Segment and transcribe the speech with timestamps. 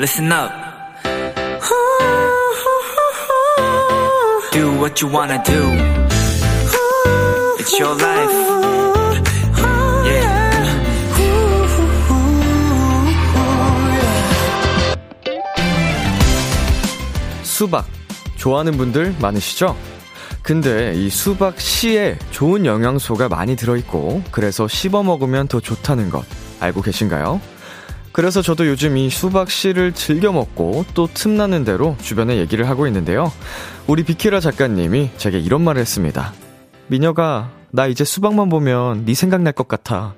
[0.00, 0.50] listen up.
[4.50, 5.60] Do what you wanna do.
[7.58, 8.32] It's your life.
[10.06, 10.40] Yeah.
[17.42, 17.84] 수박
[18.38, 19.76] 좋아하는 분들 많으시죠?
[20.42, 26.24] 근데 이 수박 씨에 좋은 영양소가 많이 들어있고 그래서 씹어 먹으면 더 좋다는 것
[26.58, 27.59] 알고 계신가요?
[28.12, 33.32] 그래서 저도 요즘 이 수박 씨를 즐겨 먹고 또 틈나는 대로 주변에 얘기를 하고 있는데요.
[33.86, 36.32] 우리 비키라 작가님이 제게 이런 말을 했습니다.
[36.88, 40.14] 미녀가 나 이제 수박만 보면 네 생각날 것 같아.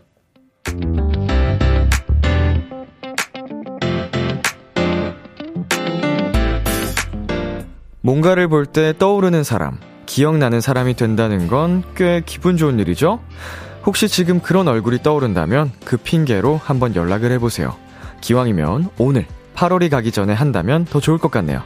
[8.01, 13.21] 뭔가를 볼 때 떠오르는 사람, 기억나는 사람이 된다는 건 꽤 기분 좋은 일이죠?
[13.85, 17.77] 혹시 지금 그런 얼굴이 떠오른다면 그 핑계로 한번 연락을 해보세요.
[18.23, 21.63] 기왕이면 오늘 8월이 가기 전에 한다면 더 좋을 것 같네요.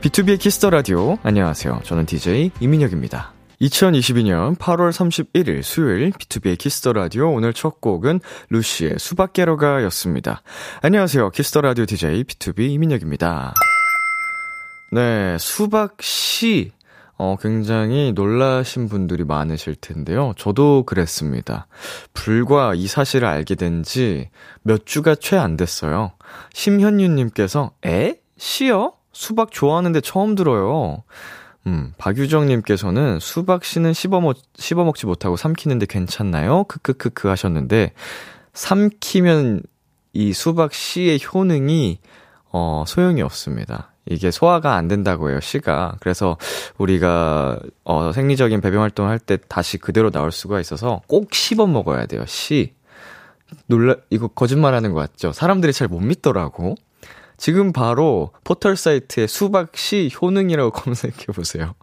[0.00, 1.18] B2B의 키스터 라디오.
[1.24, 1.80] 안녕하세요.
[1.82, 3.32] 저는 DJ 이민혁입니다.
[3.60, 10.42] 2022년 8월 31일 수요일 B2B의 키스터 라디오 오늘 첫 곡은 루시의 수박깨러가 였습니다.
[10.80, 11.30] 안녕하세요.
[11.30, 13.52] 키스터 라디오 DJ B2B 이민혁입니다.
[14.92, 16.72] 네, 수박 씨.
[17.22, 20.32] 어, 굉장히 놀라신 분들이 많으실 텐데요.
[20.38, 21.66] 저도 그랬습니다.
[22.14, 24.30] 불과 이 사실을 알게 된 지
[24.62, 26.12] 몇 주가 채 안 됐어요.
[26.54, 28.20] 심현유님께서, 에?
[28.38, 28.94] 씨요?
[29.12, 31.02] 수박 좋아하는데 처음 들어요.
[31.66, 36.64] 음, 박유정님께서는 수박 씨는 씹어먹, 씹어먹지 못하고 삼키는데 괜찮나요?
[36.64, 37.92] 크크크크 하셨는데,
[38.54, 39.60] 삼키면
[40.14, 41.98] 이 수박 씨의 효능이,
[42.50, 43.89] 어, 소용이 없습니다.
[44.10, 45.96] 이게 소화가 안 된다고 해요, 씨가.
[46.00, 46.36] 그래서
[46.78, 52.06] 우리가, 어, 생리적인 배변 활동을 할 때 다시 그대로 나올 수가 있어서 꼭 씹어 먹어야
[52.06, 52.74] 돼요, 씨.
[53.66, 55.32] 놀라, 이거 거짓말 하는 거 같죠?
[55.32, 56.74] 사람들이 잘 못 믿더라고.
[57.36, 61.74] 지금 바로 포털 사이트에 수박 씨 효능이라고 검색해 보세요.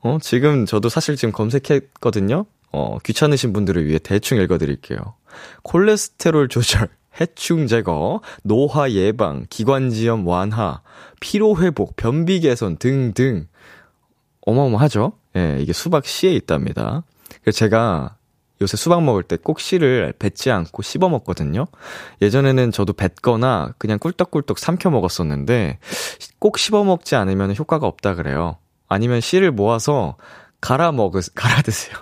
[0.00, 2.46] 어, 지금 저도 사실 지금 검색했거든요.
[2.72, 4.98] 어, 귀찮으신 분들을 위해 대충 읽어 드릴게요.
[5.62, 6.88] 콜레스테롤 조절,
[7.20, 10.82] 해충 제거, 노화 예방, 기관지염 완화,
[11.20, 13.46] 피로 회복, 변비 개선 등등
[14.46, 15.12] 어마어마하죠?
[15.36, 17.04] 예, 이게 수박 씨에 있답니다.
[17.42, 18.16] 그래서 제가
[18.60, 21.66] 요새 수박 먹을 때 꼭 씨를 뱉지 않고 씹어 먹거든요.
[22.20, 25.78] 예전에는 저도 뱉거나 그냥 꿀떡꿀떡 삼켜 먹었었는데
[26.38, 28.56] 꼭 씹어 먹지 않으면 효과가 없다 그래요.
[28.88, 30.16] 아니면 씨를 모아서
[30.60, 31.96] 갈아 먹으 갈아 드세요.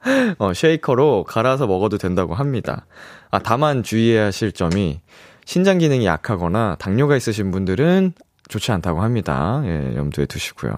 [0.38, 2.86] 어, 쉐이커로 갈아서 먹어도 된다고 합니다.
[3.30, 5.00] 아, 다만 주의해야 하실 점이
[5.44, 8.12] 신장 기능이 약하거나 당뇨가 있으신 분들은
[8.48, 9.62] 좋지 않다고 합니다.
[9.64, 10.72] 예, 염두에 두시고요.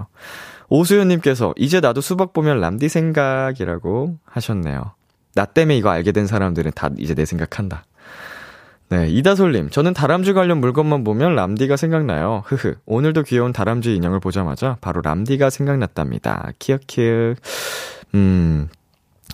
[0.68, 4.94] 오수연님께서 이제 나도 수박 보면 람디 생각이라고 하셨네요.
[5.34, 7.84] 나 때문에 이거 알게 된 사람들은 다 이제 내 생각한다.
[8.88, 12.42] 네, 이다솔님, 저는 다람쥐 관련 물건만 보면 람디가 생각나요.
[12.44, 16.52] 흐흐, 오늘도 귀여운 다람쥐 인형을 보자마자 바로 람디가 생각났답니다.
[16.58, 17.36] 키역키역.
[18.14, 18.69] 음,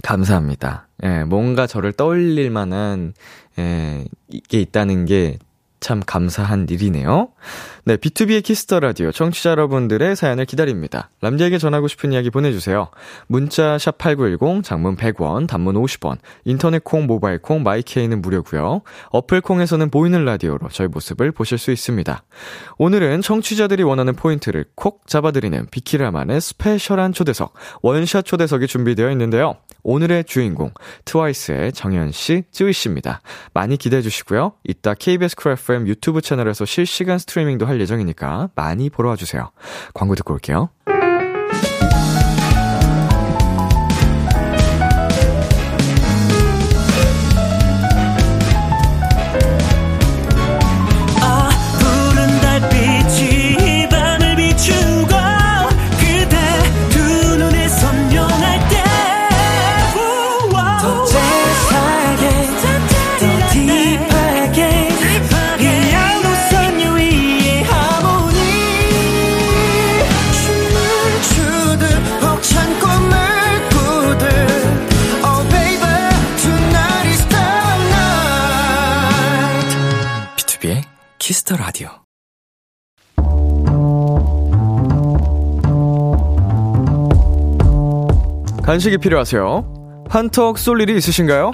[0.03, 0.88] 감사합니다.
[1.03, 3.14] 예, 뭔가 저를 떠올릴 만한,
[3.59, 5.38] 예, 이게 있다는 게
[5.81, 7.28] 참 감사한 일이네요.
[7.84, 11.11] 네, B2B의 키스터 라디오 청취자 여러분들의 사연을 기다립니다.
[11.21, 12.91] 람디에게 전하고 싶은 이야기 보내주세요.
[13.27, 18.83] 문자 샵8910, 장문 100원, 단문 50원, 인터넷 콩, 모바일 콩, 마이케이는 무료고요.
[19.11, 22.22] 어플 콩에서는 보이는 라디오로 저희 모습을 보실 수 있습니다.
[22.77, 29.56] 오늘은 청취자들이 원하는 포인트를 콕 잡아드리는 비키라만의 special한 초대석, 원샷 초대석이 준비되어 있는데요.
[29.83, 30.72] 오늘의 주인공,
[31.06, 33.22] 트와이스의 정연 씨, 쯔위 씨입니다.
[33.55, 34.53] 많이 기대해 주시고요.
[34.65, 39.50] 이따 KBS 쿨 FM 유튜브 채널에서 실시간 스트리밍도 할 예정이니까 많이 보러 와주세요.
[39.92, 40.70] 광고 듣고 올게요.
[88.78, 90.04] 간식이 필요하세요?
[90.09, 91.51] 한턱 쏠 일이 있으신가요?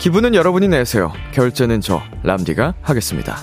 [0.00, 1.12] 기분은 여러분이 내세요.
[1.30, 3.36] 결제는 저 람디가 하겠습니다.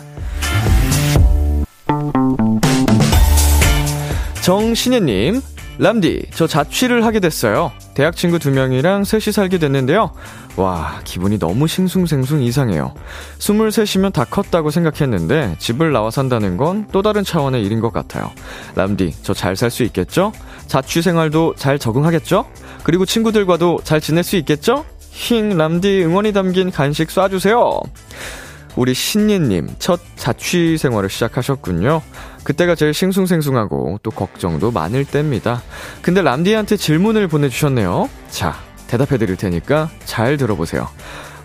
[4.41, 5.41] 정신혜님,
[5.77, 7.71] 람디, 저 자취를 하게 됐어요.
[7.93, 10.11] 대학 친구 두 명이랑 셋이 살게 됐는데요.
[10.57, 12.93] 와, 기분이 너무 싱숭생숭 이상해요.
[13.37, 18.29] 23이면 다 컸다고 생각했는데 집을 나와 산다는 건 또 다른 차원의 일인 것 같아요.
[18.75, 20.33] 람디, 저 잘 살 수 있겠죠?
[20.67, 22.45] 자취 생활도 잘 적응하겠죠?
[22.83, 24.85] 그리고 친구들과도 잘 지낼 수 있겠죠?
[25.11, 27.81] 힝, 람디 응원이 담긴 간식 쏴주세요.
[28.75, 32.01] 우리 신예님, 첫 자취 생활을 시작하셨군요.
[32.43, 35.61] 그때가 제일 싱숭생숭하고 또 걱정도 많을 때입니다.
[36.01, 38.09] 근데 람디한테 질문을 보내주셨네요.
[38.29, 38.55] 자,
[38.87, 40.87] 대답해 드릴 테니까 잘 들어보세요.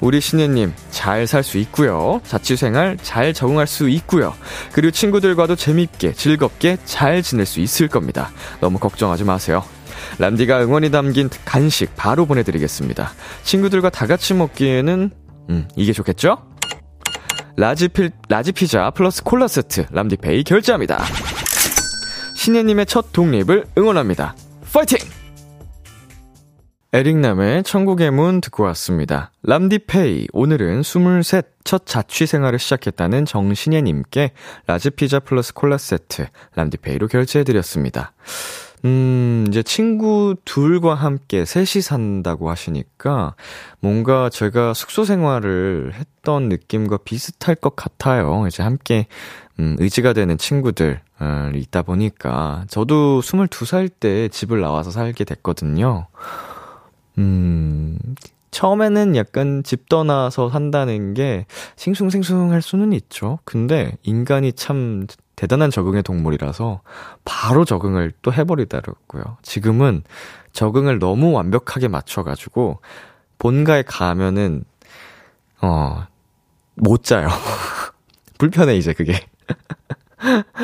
[0.00, 2.20] 우리 신예님, 잘 살 수 있고요.
[2.26, 4.34] 자취생활 잘 적응할 수 있고요.
[4.72, 8.30] 그리고 친구들과도 재밌게, 즐겁게 잘 지낼 수 있을 겁니다.
[8.60, 9.64] 너무 걱정하지 마세요.
[10.18, 13.12] 람디가 응원이 담긴 간식 바로 보내드리겠습니다.
[13.42, 15.10] 친구들과 다 같이 먹기에는,
[15.50, 16.38] 음, 이게 좋겠죠?
[17.56, 21.04] large 필, large 피자 플러스 콜라 세트 람디페이 결제합니다.
[22.36, 24.34] 신예님의 첫 독립을 응원합니다.
[24.72, 24.98] 파이팅!
[26.92, 29.32] 에릭남의 천국의 문 듣고 왔습니다.
[29.42, 34.30] 람디페이, 오늘은 23, 첫 자취 생활을 시작했다는 정신예님께
[34.66, 38.12] 라지피자 플러스 콜라 세트 람디페이로 결제해드렸습니다.
[38.84, 43.34] 음, 이제 친구 둘과 함께 셋이 산다고 하시니까
[43.80, 48.46] 뭔가 제가 숙소 생활을 했던 느낌과 비슷할 것 같아요.
[48.46, 49.06] 이제 함께,
[49.58, 56.06] 음, 의지가 되는 친구들, 어, 있다 보니까 저도 22살 때 집을 나와서 살게 됐거든요.
[57.16, 57.98] 음,
[58.50, 61.46] 처음에는 약간 집 떠나서 산다는 게
[61.76, 63.38] 싱숭생숭할 수는 있죠.
[63.44, 66.82] 근데 인간이 참 대단한 적응의 동물이라서
[67.24, 69.38] 바로 적응을 또 해버리더라고요.
[69.42, 70.02] 지금은
[70.52, 72.80] 적응을 너무 완벽하게 맞춰가지고
[73.38, 74.64] 본가에 가면은
[75.62, 76.06] 어
[76.76, 77.28] 못 자요.
[78.38, 79.14] 불편해 이제 그게.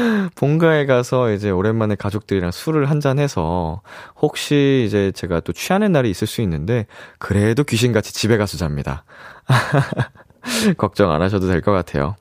[0.37, 3.83] 본가에 가서 이제 오랜만에 가족들이랑 술을 한잔 해서
[4.21, 6.87] 혹시 이제 제가 또 취하는 날이 있을 수 있는데
[7.19, 9.05] 그래도 귀신같이 집에 가서 잡니다.
[10.79, 12.17] 걱정 안 하셔도 될 것 같아요.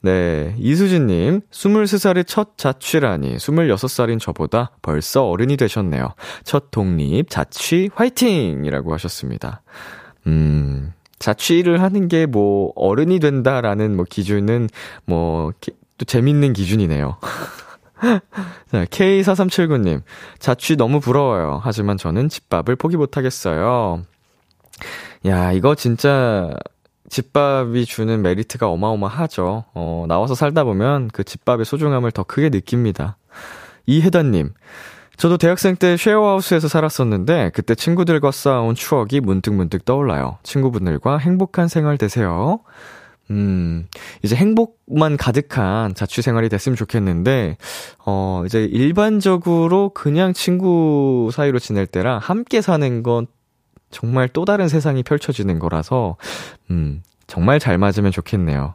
[0.00, 0.54] 네.
[0.58, 6.14] 이수진님, 23살의 첫 자취라니, 26살인 저보다 벌써 어른이 되셨네요.
[6.44, 8.64] 첫 독립, 자취, 화이팅!
[8.64, 9.62] 이라고 하셨습니다.
[10.26, 14.68] 음, 자취를 하는 게 뭐, 어른이 된다라는 뭐 기준은
[15.04, 15.52] 뭐,
[15.98, 17.18] 또 재밌는 기준이네요.
[18.70, 20.02] 자, K4379님,
[20.38, 21.60] 자취 너무 부러워요.
[21.64, 24.04] 하지만 저는 집밥을 포기 못하겠어요.
[25.26, 26.54] 야, 이거 진짜,
[27.08, 29.64] 집밥이 주는 메리트가 어마어마하죠.
[29.74, 33.16] 어, 나와서 살다 보면 그 집밥의 소중함을 더 크게 느낍니다.
[33.86, 34.52] 이혜단님,
[35.16, 40.38] 저도 대학생 때 쉐어하우스에서 살았었는데 그때 친구들과 쌓아온 추억이 문득문득 떠올라요.
[40.42, 42.60] 친구분들과 행복한 생활 되세요.
[43.30, 43.86] 음,
[44.22, 47.58] 이제 행복만 가득한 자취 생활이 됐으면 좋겠는데,
[48.06, 53.26] 어, 이제 일반적으로 그냥 친구 사이로 지낼 때랑 함께 사는 건
[53.90, 56.16] 정말 또 다른 세상이 펼쳐지는 거라서,
[56.70, 58.74] 음, 정말 잘 맞으면 좋겠네요.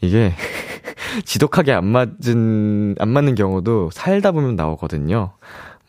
[0.00, 0.32] 이게,
[1.24, 5.32] 지독하게 안 맞은, 안 맞는 경우도 살다 보면 나오거든요.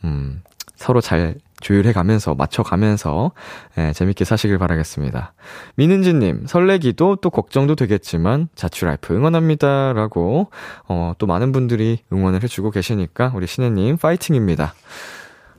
[0.04, 0.42] 음,
[0.76, 3.32] 서로 잘 조율해 가면서, 맞춰 가면서,
[3.76, 5.34] 예, 재밌게 사시길 바라겠습니다.
[5.76, 9.92] 민은지 님, 설레기도 또 걱정도 되겠지만, 자취라이프 응원합니다.
[9.92, 10.50] 라고,
[10.88, 14.72] 어, 또 많은 분들이 응원을 해 주고 계시니까, 우리 신혜 님, 파이팅입니다.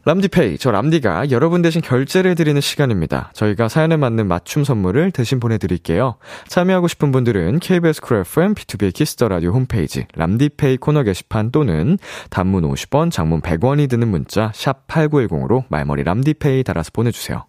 [0.04, 3.30] 람디페이, 저 람디가 여러분 대신 결제를 해드리는 시간입니다.
[3.34, 6.16] 저희가 사연에 맞는 맞춤 선물을 대신 보내드릴게요.
[6.48, 12.00] 참여하고 싶은 분들은 KBS 쿨 FM, B2B 키스터 라디오 홈페이지, 람디페이 코너 게시판 또는
[12.32, 17.46] 단문 50원, 장문 100원이 드는 문자, 샵 8910으로 말머리 람디페이 달아서 보내주세요.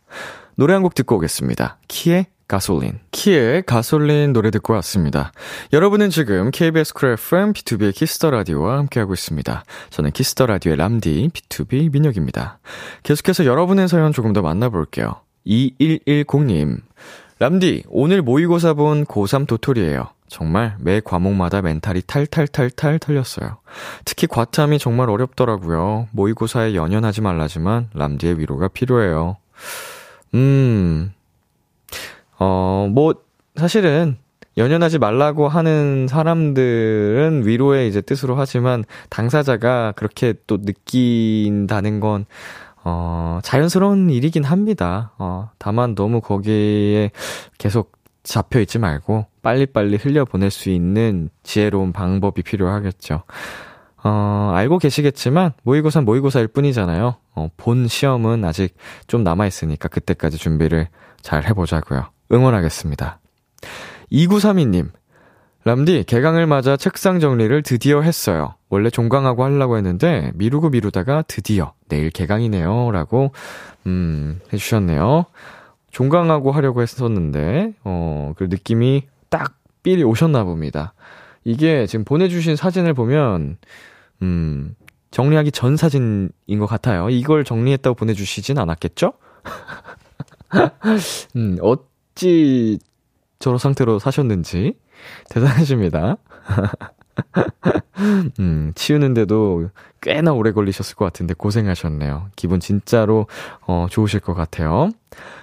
[0.56, 1.78] 노래 한 곡 듣고 오겠습니다.
[1.88, 2.98] 키의 가솔린.
[3.12, 5.32] 키의 가솔린 노래 듣고 왔습니다.
[5.72, 9.64] 여러분은 지금 KBS 쿨 FM B2B의 키스터 라디오와 함께하고 있습니다.
[9.88, 12.58] 저는 키스터 라디오의 람디 B2B 민혁입니다.
[13.04, 15.14] 계속해서 여러분의 사연 조금 더 만나볼게요.
[15.46, 16.82] 2110님.
[17.38, 20.10] 람디, 오늘 모의고사 본 고3 도토리예요.
[20.28, 23.56] 정말 매 과목마다 멘탈이 탈탈탈탈 털렸어요.
[24.04, 26.08] 특히 과탐이 정말 어렵더라고요.
[26.12, 29.38] 모의고사에 연연하지 말라지만 람디의 위로가 필요해요.
[30.34, 31.12] 음,
[32.42, 33.14] 어, 뭐,
[33.54, 34.16] 사실은,
[34.56, 42.26] 연연하지 말라고 하는 사람들은 위로의 이제 뜻으로 하지만, 당사자가 그렇게 또 느낀다는 건,
[42.82, 45.12] 어, 자연스러운 일이긴 합니다.
[45.18, 47.12] 어, 다만 너무 거기에
[47.58, 47.92] 계속
[48.24, 53.22] 잡혀 있지 말고, 빨리빨리 흘려보낼 수 있는 지혜로운 방법이 필요하겠죠.
[54.02, 57.14] 어, 알고 계시겠지만, 모의고사 모의고사일 뿐이잖아요.
[57.36, 60.88] 어, 본 시험은 아직 좀 남아 있으니까 그때까지 준비를
[61.20, 62.06] 잘 해보자고요.
[62.32, 63.20] 응원하겠습니다.
[64.10, 64.90] 2932님,
[65.64, 68.54] 람디, 개강을 맞아 책상 정리를 드디어 했어요.
[68.68, 72.90] 원래 종강하고 하려고 했는데 미루고 미루다가 드디어 내일 개강이네요.
[72.90, 73.32] 라고,
[73.86, 75.26] 음, 해주셨네요.
[75.92, 80.94] 종강하고 하려고 했었는데, 어, 그 느낌이 딱 삘이 오셨나 봅니다.
[81.44, 83.58] 이게 지금 보내주신 사진을 보면,
[84.22, 84.74] 음,
[85.12, 87.10] 정리하기 전 사진인 것 같아요.
[87.10, 89.12] 이걸 정리했다고 보내주시진 않았겠죠?
[91.36, 91.58] 음,
[92.12, 92.78] 어찌
[93.38, 94.74] 저런 상태로 사셨는지
[95.30, 96.16] 대단하십니다.
[98.38, 102.28] 음, 치우는데도 꽤나 오래 걸리셨을 것 같은데 고생하셨네요.
[102.36, 103.26] 기분 진짜로,
[103.66, 104.90] 어, 좋으실 것 같아요.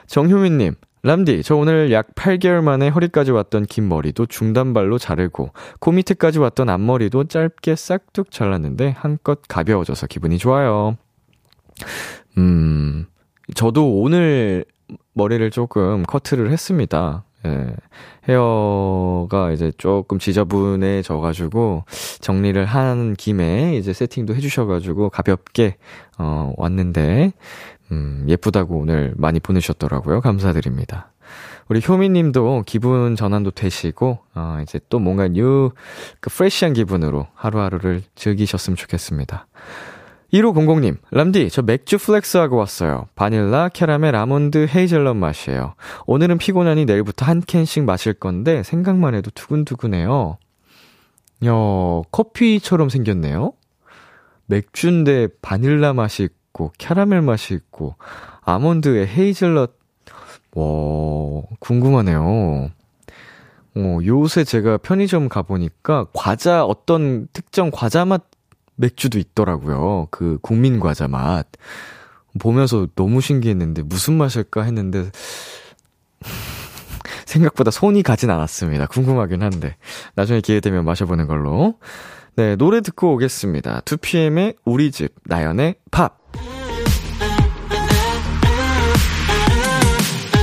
[0.08, 6.40] 정효민님, 람디, 저 오늘 약 8개월 만에 허리까지 왔던 긴 머리도 중단발로 자르고, 코 밑에까지
[6.40, 10.98] 왔던 앞머리도 짧게 싹둑 잘랐는데, 한껏 가벼워져서 기분이 좋아요.
[12.38, 13.06] 음,
[13.56, 14.66] 저도 오늘
[15.20, 17.26] 머리를 조금 커트를 했습니다.
[17.46, 17.68] 예.
[18.28, 21.84] 헤어가 이제 조금 지저분해져가지고
[22.22, 25.76] 정리를 한 김에 이제 세팅도 해주셔가지고 가볍게
[26.18, 27.34] 어 왔는데
[27.92, 30.22] 음 예쁘다고 오늘 많이 보내셨더라고요.
[30.22, 31.12] 감사드립니다.
[31.70, 35.72] 우리 효미님도 기분 전환도 되시고 어 이제 또 뭔가 new
[36.22, 39.48] 그 fresh한 기분으로 하루하루를 즐기셨으면 좋겠습니다.
[40.34, 43.08] 1500님, 람디, 저 맥주 flex하고 왔어요.
[43.16, 45.74] 바닐라, 캐러멜, 아몬드, 헤이즐넛 맛이에요.
[46.06, 50.38] 오늘은 피곤하니 내일부터 한 캔씩 마실 건데, 생각만 해도 두근두근해요.
[51.46, 51.52] 야,
[52.12, 53.54] 커피처럼 생겼네요?
[54.46, 57.96] 맥주인데 바닐라 맛이 있고, 캐러멜 맛이 있고,
[58.42, 59.74] 아몬드에 헤이즐넛,
[60.54, 62.70] 와, 궁금하네요.
[63.76, 68.29] 어, 요새 제가 편의점 가보니까 과자, 어떤 특정 과자 맛
[68.80, 70.08] 맥주도 있더라고요.
[70.10, 71.48] 그 국민 과자 맛.
[72.40, 75.12] 보면서 너무 신기했는데 무슨 맛일까 했는데
[77.26, 78.88] 생각보다 손이 가진 않았습니다.
[78.88, 79.76] 궁금하긴 한데
[80.16, 81.76] 나중에 기회 되면 마셔보는 걸로.
[82.36, 83.82] 네, 노래 듣고 오겠습니다.
[83.82, 86.18] 2PM의 우리 집, 나연의 팝.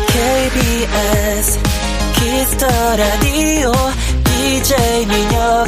[0.08, 1.60] KBS
[2.14, 2.66] 키스터
[2.96, 3.72] 라디오
[4.24, 5.66] DJ 민혁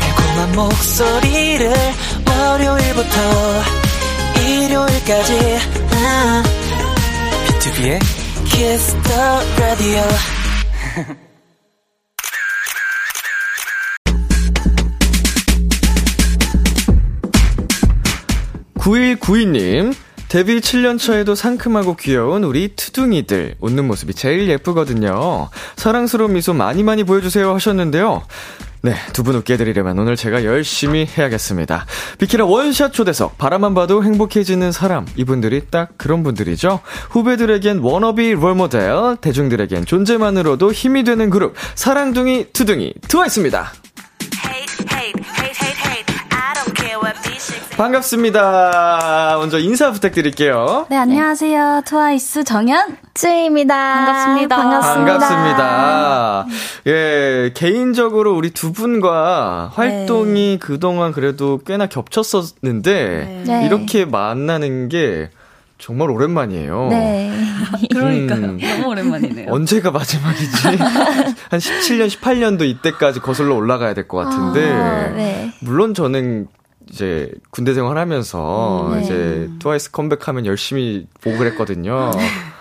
[0.00, 1.72] 달콤한 목소리를
[2.30, 3.16] 월요일부터
[4.46, 5.58] 일요일까지
[5.92, 6.42] 아,
[7.46, 7.98] B2B의
[8.46, 9.20] Kiss the
[9.58, 10.02] Radio
[18.80, 19.94] 9192님,
[20.28, 23.56] 데뷔 7년 차에도 상큼하고 귀여운 우리 투둥이들.
[23.60, 25.50] 웃는 모습이 제일 예쁘거든요.
[25.76, 28.22] 사랑스러운 미소 많이 많이 보여주세요 하셨는데요.
[28.82, 31.84] 네, 두 분 웃게 해드리려면 오늘 제가 열심히 해야겠습니다.
[32.18, 35.06] 비키라 원샷 초대석, 바라만 봐도 행복해지는 사람.
[35.16, 36.80] 이분들이 딱 그런 분들이죠.
[37.10, 43.70] 후배들에겐 wannabe role model, 대중들에겐 존재만으로도 힘이 되는 그룹, 사랑둥이, 투둥이, 트와이스입니다.
[47.80, 49.36] 반갑습니다.
[49.38, 50.86] 먼저 인사 부탁드릴게요.
[50.90, 51.80] 네, 안녕하세요.
[51.86, 53.74] 트와이스 정연 쯔입니다.
[53.74, 54.56] 반갑습니다.
[54.56, 55.18] 반갑습니다.
[55.18, 56.46] 반갑습니다.
[56.88, 60.58] 예, 개인적으로 우리 두 분과 활동이 네.
[60.58, 63.64] 그동안 그래도 꽤나 겹쳤었는데 네.
[63.66, 65.30] 이렇게 만나는 게
[65.78, 66.88] 정말 오랜만이에요.
[66.90, 67.32] 네.
[67.90, 68.40] 그러니까요.
[68.44, 69.46] 음, 너무 오랜만이네요.
[69.50, 70.66] 언제가 마지막이지?
[71.48, 74.70] 한 17년, 18년도 이때까지 거슬러 올라가야 될 것 같은데.
[74.70, 75.50] 아, 네.
[75.60, 76.46] 물론 저는
[76.90, 79.02] 이제 군대 생활하면서 음, 네.
[79.02, 82.10] 이제 트와이스 컴백하면 열심히 보고 그랬거든요.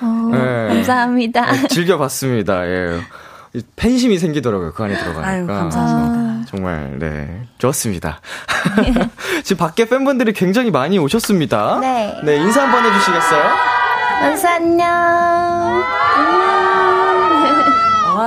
[0.01, 0.67] 어, 네.
[0.67, 1.51] 감사합니다.
[1.51, 2.67] 네, 즐겨봤습니다.
[2.67, 2.99] 예.
[3.75, 4.73] 팬심이 생기더라고요.
[4.73, 5.27] 그 안에 들어가니까.
[5.27, 6.45] 아유, 감사합니다.
[6.47, 8.21] 정말 네 좋았습니다.
[9.43, 11.79] 지금 밖에 팬분들이 굉장히 많이 오셨습니다.
[11.79, 12.15] 네.
[12.23, 13.43] 네 인사 한번 해주시겠어요?
[14.23, 16.38] 원스 안녕.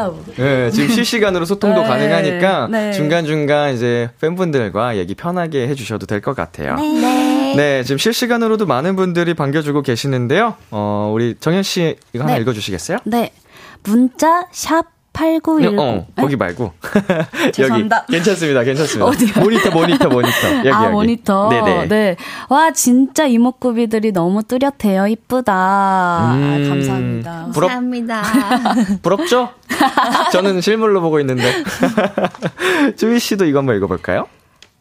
[0.03, 0.17] Wow.
[0.37, 2.93] 네, 지금 실시간으로 소통도 네, 가능하니까 네.
[2.93, 6.77] 중간중간 이제 팬분들과 얘기 편하게 해주셔도 될 것 같아요.
[6.77, 7.55] 네.
[7.57, 10.55] 네, 지금 실시간으로도 많은 분들이 반겨주고 계시는데요.
[10.71, 12.41] 어, 우리 정현 씨 이거 하나 네.
[12.41, 12.99] 읽어주시겠어요?
[13.05, 13.33] 네.
[13.85, 15.79] 문자 샵 8910.
[15.79, 16.73] 어, 거기 말고.
[17.53, 17.97] 죄송합니다.
[18.09, 18.13] 여기.
[18.13, 18.63] 괜찮습니다.
[18.63, 19.05] 괜찮습니다.
[19.07, 19.43] 어디요?
[19.43, 20.49] 모니터, 모니터, 모니터.
[20.65, 20.93] 여기, 아, 여기.
[20.93, 21.49] 모니터.
[21.51, 21.89] 네네.
[21.89, 22.17] 네.
[22.49, 25.07] 와, 진짜 이목구비들이 너무 뚜렷해요.
[25.07, 25.53] 이쁘다.
[26.35, 27.47] 음, 아, 감사합니다.
[27.53, 28.23] 부럽, 감사합니다.
[29.03, 29.51] 부럽죠?
[30.33, 31.53] 저는 실물로 보고 있는데.
[32.97, 34.27] 주희 씨도 이거 한번 읽어볼까요?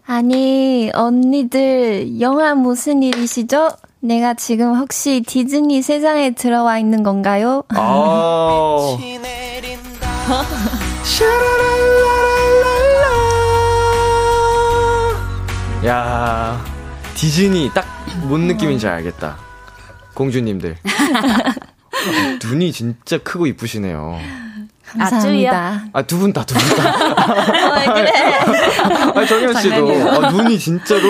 [0.07, 3.69] 아니, 언니들, 영화 무슨 일이시죠?
[3.99, 7.63] 내가 지금 혹시 디즈니 세상에 들어와 있는 건가요?
[7.69, 8.97] 아.
[15.85, 16.63] 야
[17.15, 19.37] 디즈니 딱 뭔 느낌인지 알겠다.
[20.13, 20.77] 공주님들.
[22.43, 24.19] 눈이 진짜 크고 이쁘시네요.
[24.99, 25.83] 감사합니다.
[25.93, 27.75] 아, 두 분 다, 두 분 다.
[27.79, 28.11] 왜 그래?
[29.15, 30.09] 아, 정현 씨도.
[30.09, 31.07] 아, 눈이 진짜로.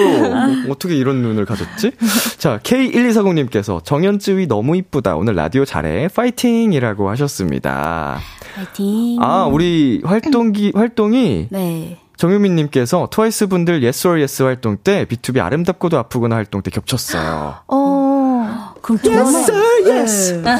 [0.69, 1.91] 어떻게 이런 눈을 가졌지?
[2.37, 5.15] 자, K1240님께서 정현쯔위 너무 이쁘다.
[5.15, 6.07] 오늘 라디오 잘해.
[6.09, 6.73] 파이팅!
[6.73, 8.19] 이라고 하셨습니다.
[8.55, 9.17] 파이팅.
[9.21, 11.47] 아, 우리 활동기, 활동이.
[11.49, 11.97] 네.
[12.17, 17.55] 정유민님께서 트와이스 분들 yes or yes 활동 때 B2B 아름답고도 아프구나 활동 때 겹쳤어요.
[17.67, 18.73] 어.
[18.83, 20.33] 그럼 yes or yes.
[20.43, 20.55] 네.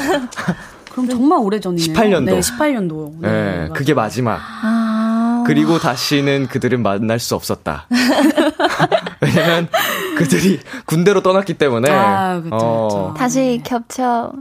[0.92, 1.94] 그럼 정말 오래 전이네요.
[1.94, 2.24] 18년도.
[2.24, 3.12] 네, 18년도.
[3.20, 4.38] 네, 네 그게 마지막.
[4.62, 5.42] 아.
[5.46, 7.86] 그리고 다시는 그들은 만날 수 없었다.
[9.20, 9.68] 왜냐면
[10.16, 11.90] 그들이 군대로 떠났기 때문에.
[11.90, 12.88] 아, 그쵸, 어.
[12.88, 13.14] 그쵸.
[13.16, 14.32] 다시 겹쳐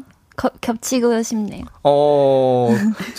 [0.61, 1.65] 겹치고 싶네요.
[1.83, 2.69] 어,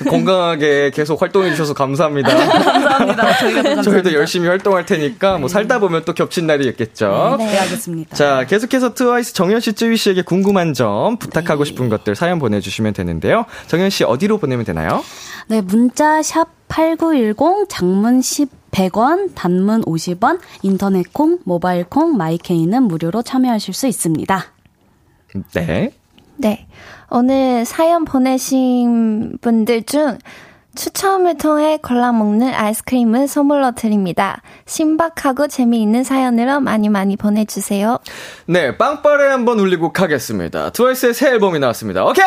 [0.09, 2.28] 건강하게 계속 활동해 주셔서 감사합니다.
[2.35, 3.38] 감사합니다.
[3.38, 3.83] 저희가 감사합니다.
[3.83, 7.37] 저희도 열심히 활동할 테니까 뭐 살다 보면 또 겹친 날이 있겠죠.
[7.38, 8.16] 네, 네, 알겠습니다.
[8.16, 11.69] 자, 계속해서 트와이스 정현 씨, 쯔위 씨에게 궁금한 점, 부탁하고 네.
[11.69, 13.45] 싶은 것들 사연 보내주시면 되는데요.
[13.69, 15.04] 정현 씨 어디로 보내면 되나요?
[15.49, 23.23] 네, 문자 샵 #8910 장문 10 100원, 단문 50원, 인터넷 콩, 모바일 콩, 마이케이는 무료로
[23.23, 24.47] 참여하실 수 있습니다.
[25.54, 25.92] 네.
[26.42, 26.66] 네.
[27.08, 30.18] 오늘 사연 보내신 분들 중
[30.75, 34.42] 추첨을 통해 골라 먹는 아이스크림을 선물로 드립니다.
[34.66, 37.99] 신박하고 재미있는 사연으로 많이 많이 보내주세요.
[38.46, 40.70] 네, 빵빠레 한번 울리고 가겠습니다.
[40.70, 42.04] 트와이스의 새 앨범이 나왔습니다.
[42.04, 42.25] 오케이!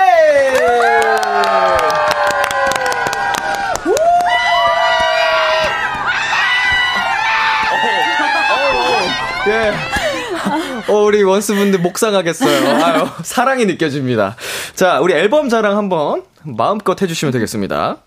[10.87, 12.83] 어, 우리 원스분들 목 상하겠어요.
[12.83, 14.35] 아유, 사랑이 느껴집니다.
[14.75, 17.97] 자, 우리 앨범 자랑 한번 마음껏 해주시면 되겠습니다.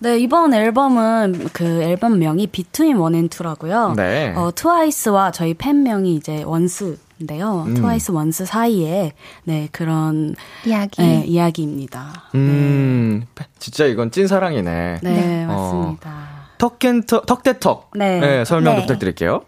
[0.00, 3.94] 네, 이번 앨범은 그 앨범명이 Between one and two라고요.
[3.96, 4.34] 네.
[4.36, 7.64] 어, 트와이스와 저희 팬명이 이제 원스인데요.
[7.68, 7.74] 음.
[7.74, 10.34] 트와이스 원스 사이에 네, 그런
[10.66, 11.00] 이야기.
[11.00, 12.24] 네, 이야기입니다.
[12.34, 13.24] 음.
[13.34, 13.46] 네.
[13.58, 14.98] 진짜 이건 찐 사랑이네.
[15.02, 15.46] 네, 네.
[15.46, 16.10] 맞습니다.
[16.10, 17.92] 어, Talk that Talk, Talk that Talk.
[17.94, 18.20] 네.
[18.20, 18.82] 네 설명 네.
[18.82, 19.42] 부탁드릴게요.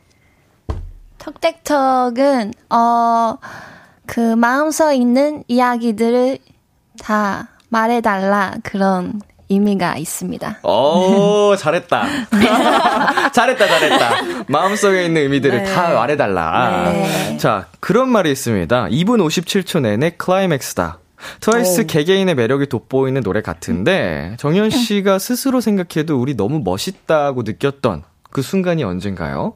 [1.26, 3.36] 턱택턱은 어
[4.06, 6.38] 그 마음속 있는 이야기들을
[7.00, 10.60] 다 말해달라 그런 의미가 있습니다.
[10.62, 12.04] 오, 잘했다.
[13.32, 14.10] 잘했다, 잘했다.
[14.48, 15.74] 마음속에 있는 의미들을 네.
[15.74, 16.90] 다 말해달라.
[16.90, 17.36] 네.
[17.36, 18.86] 자, 그런 말이 있습니다.
[18.86, 20.98] 2분 57초 내내 클라이맥스다.
[21.40, 21.86] 트와이스 오.
[21.86, 28.82] 개개인의 매력이 돋보이는 노래 같은데, 정현 씨가 스스로 생각해도 우리 너무 멋있다고 느꼈던 그 순간이
[28.84, 29.54] 언젠가요?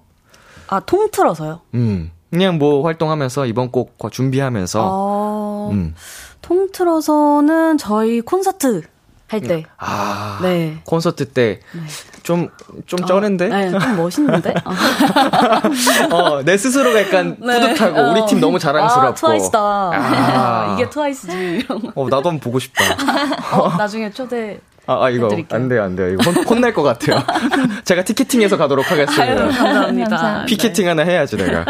[0.71, 1.61] 아, 통틀어서요?
[1.75, 2.13] 음.
[2.31, 4.81] 그냥 뭐 활동하면서 이번 곡 준비하면서.
[4.85, 5.95] 어, 음.
[6.43, 8.83] 통틀어서는 저희 콘서트
[9.27, 9.65] 할 때.
[9.79, 10.39] 아.
[10.43, 10.81] 네.
[10.85, 11.61] 콘서트 때.
[11.73, 11.81] 네.
[12.23, 12.49] 좀,
[12.87, 13.47] 좀 쩌는데?
[13.47, 14.55] 어, 네, 좀 멋있는데?
[16.13, 17.61] 어, 내 스스로가 약간 네.
[17.61, 18.11] 뿌듯하고, 어.
[18.13, 19.09] 우리 팀 너무 자랑스럽고.
[19.09, 19.59] 아, 트와이스다.
[19.61, 20.75] 아.
[20.79, 21.67] 이게 트와이스지.
[21.95, 22.85] 어, 나도 한번 보고 싶다.
[23.59, 24.61] 어, 나중에 초대.
[24.91, 25.57] 아, 아 이거 해드릴게요.
[25.57, 26.09] 안 돼요, 안 돼요.
[26.09, 27.23] 이거 혼, 혼날 것 같아요.
[27.85, 29.23] 제가 티켓팅해서 가도록 하겠습니다.
[29.23, 30.45] 아유, 감사합니다.
[30.47, 30.89] 피켓팅 네.
[30.89, 31.65] 하나 해야지, 내가.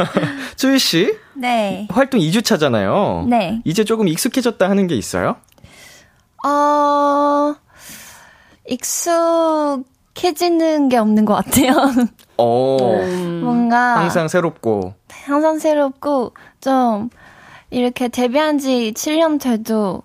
[0.56, 1.14] 쭈이 씨?
[1.34, 1.86] 네.
[1.90, 3.26] 활동 2주 차잖아요.
[3.28, 3.60] 네.
[3.64, 5.36] 이제 조금 익숙해졌다 하는 게 있어요?
[6.46, 7.54] 어,
[8.66, 9.82] 익숙해지는
[10.88, 11.74] 게 없는 것 같아요.
[12.38, 12.78] 어.
[13.42, 13.98] 뭔가.
[14.00, 14.94] 항상 새롭고.
[15.26, 17.10] 항상 새롭고, 좀,
[17.70, 20.02] 이렇게 데뷔한 지 7년 돼도,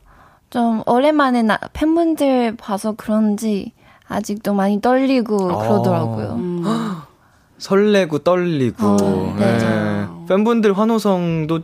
[0.49, 3.71] 좀 오랜만에 나, 팬분들 봐서 그런지
[4.07, 5.57] 아직도 많이 떨리고 아.
[5.57, 6.35] 그러더라고요.
[6.35, 6.63] 음.
[7.59, 8.87] 설레고 떨리고.
[8.87, 9.57] 어, 네.
[9.57, 10.05] 네.
[10.27, 11.61] 팬분들 환호성도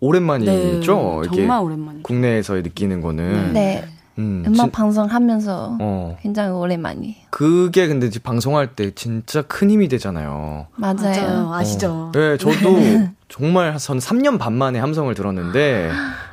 [0.00, 1.22] 오랜만이죠.
[1.24, 2.02] 네, 정말 오랜만이.
[2.02, 3.52] 국내에서 느끼는 거는.
[3.52, 3.84] 네.
[4.18, 6.16] 음, 악 방송 하면서 어.
[6.22, 7.14] 굉장히 오랜만이에요.
[7.30, 10.66] 그게 근데 이제 방송할 때 진짜 큰 힘이 되잖아요.
[10.76, 10.94] 맞아요.
[11.02, 11.54] 맞아요.
[11.54, 11.90] 아시죠?
[11.90, 12.12] 어.
[12.14, 12.78] 네, 저도
[13.28, 15.90] 정말 한 3년 반 만에 함성을 들었는데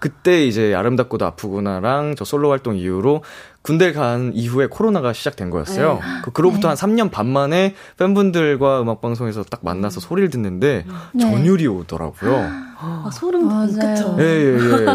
[0.00, 3.22] 그때 이제 아름답고도 아프구나랑 저 솔로 활동 이후로
[3.62, 5.94] 군대 간 이후에 코로나가 시작된 거였어요.
[5.94, 6.00] 네.
[6.22, 6.68] 그, 그로부터 네.
[6.68, 11.20] 한 3년 반 만에 팬분들과 음악방송에서 딱 만나서 소리를 듣는데 네.
[11.20, 12.50] 전율이 오더라고요.
[12.80, 14.16] 아, 소름 돋죠.
[14.20, 14.86] 예, 예,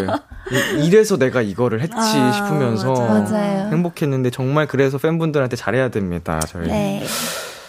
[0.52, 0.84] 예.
[0.86, 3.70] 이래서 내가 이거를 했지 아, 싶으면서 맞아요.
[3.72, 6.40] 행복했는데 정말 그래서 팬분들한테 잘해야 됩니다.
[6.48, 6.68] 저희.
[6.68, 7.04] 네.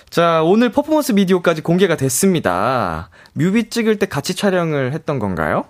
[0.08, 3.10] 자, 오늘 퍼포먼스 비디오까지 공개가 됐습니다.
[3.32, 5.64] 뮤비 찍을 때 같이 촬영을 했던 건가요?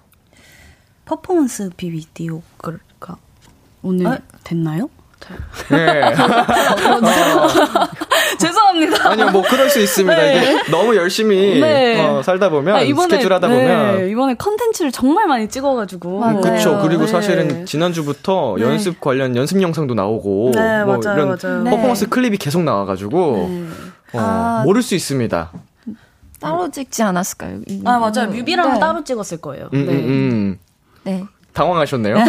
[1.05, 2.73] 퍼포먼스 비디오가
[3.83, 4.19] 오늘 아?
[4.43, 4.89] 됐나요?
[5.71, 6.03] 네.
[6.13, 7.09] 어.
[8.39, 9.11] 죄송합니다.
[9.11, 10.17] 아니요, 뭐 그럴 수 있습니다.
[10.17, 10.37] 네.
[10.37, 12.05] 이게 너무 열심히 네.
[12.05, 13.55] 어, 살다 보면 아, 이번에, 스케줄 하다 네.
[13.55, 16.81] 보면 이번에 컨텐츠를 정말 많이 찍어가지고 그렇죠.
[16.83, 17.09] 그리고 네.
[17.09, 18.65] 사실은 지난주부터 네.
[18.65, 21.65] 연습 관련 연습 영상도 나오고 네, 뭐 맞아요, 이런 맞아요.
[21.65, 23.51] 퍼포먼스 클립이 계속 나와가지고
[24.13, 25.53] 어, 아, 모를 수 있습니다.
[26.41, 27.61] 따로 찍지 않았을까요?
[27.85, 28.29] 아 맞아요.
[28.31, 29.71] 뮤비랑 따로 찍었을 거예요.
[29.73, 30.59] 음, 음, 음.
[31.05, 31.25] 네.
[31.53, 32.17] 당황하셨네요.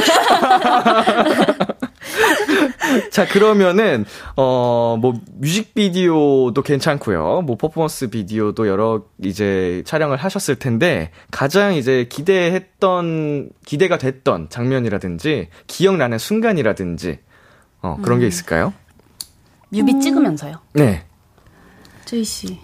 [3.12, 7.42] 자, 그러면은, 어, 뭐, 뮤직비디오도 괜찮고요.
[7.42, 16.18] 뭐, 퍼포먼스 비디오도 여러 이제 촬영을 하셨을 텐데, 가장 이제 기대했던, 기대가 됐던 장면이라든지, 기억나는
[16.18, 17.20] 순간이라든지,
[17.82, 18.22] 어, 그런 음.
[18.22, 18.74] 게 있을까요?
[19.70, 20.00] 뮤비 음.
[20.00, 20.62] 찍으면서요?
[20.74, 21.06] 네.
[22.06, 22.60] 주희씨.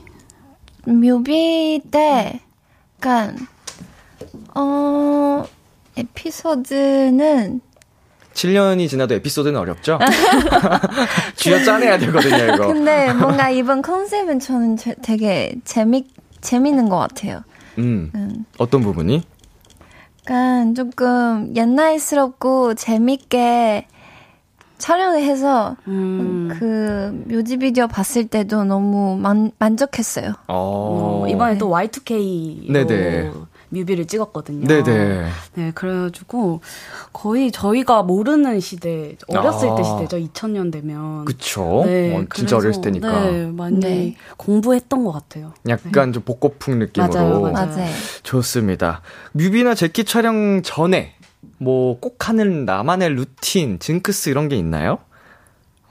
[0.85, 2.41] 뮤비 때,
[2.99, 3.35] 약간,
[4.55, 5.43] 어,
[5.97, 7.61] 에피소드는
[8.33, 9.99] 7년이 지나도 에피소드는 어렵죠?
[11.35, 12.67] 쥐어 짜내야 되거든요, 이거.
[12.67, 16.07] 근데 뭔가 이번 컨셉은 저는 제, 되게 재미,
[16.39, 17.43] 재밌는 것 같아요.
[17.77, 18.11] 음.
[18.15, 18.45] 음.
[18.57, 19.23] 어떤 부분이?
[20.21, 23.87] 약간 조금 옛날스럽고 재밌게
[24.77, 26.49] 촬영을 해서 음.
[26.57, 30.33] 그 뮤직비디오 봤을 때도 너무 만, 만족했어요.
[30.47, 31.23] 어.
[31.23, 33.31] 어, 이번에 또 Y2K 네네.
[33.71, 34.67] 뮤비를 찍었거든요.
[34.67, 35.27] 네네.
[35.55, 36.61] 네, 그래가지고
[37.13, 39.75] 거의 저희가 모르는 시대, 어렸을 아.
[39.75, 40.17] 때 시대죠.
[40.17, 41.25] 2000년 되면.
[41.25, 41.83] 그쵸.
[41.85, 43.31] 네, 어, 진짜 어렸을 때니까.
[43.31, 44.15] 네, 많이 네.
[44.37, 45.53] 공부했던 것 같아요.
[45.67, 46.11] 약간 네.
[46.13, 47.11] 좀 복고풍 느낌으로.
[47.13, 47.89] 맞아요, 맞아요.
[48.23, 49.01] 좋습니다.
[49.33, 51.15] 뮤비나 재킷 촬영 전에
[51.57, 54.99] 뭐 꼭 하는 나만의 루틴, 징크스 이런 게 있나요?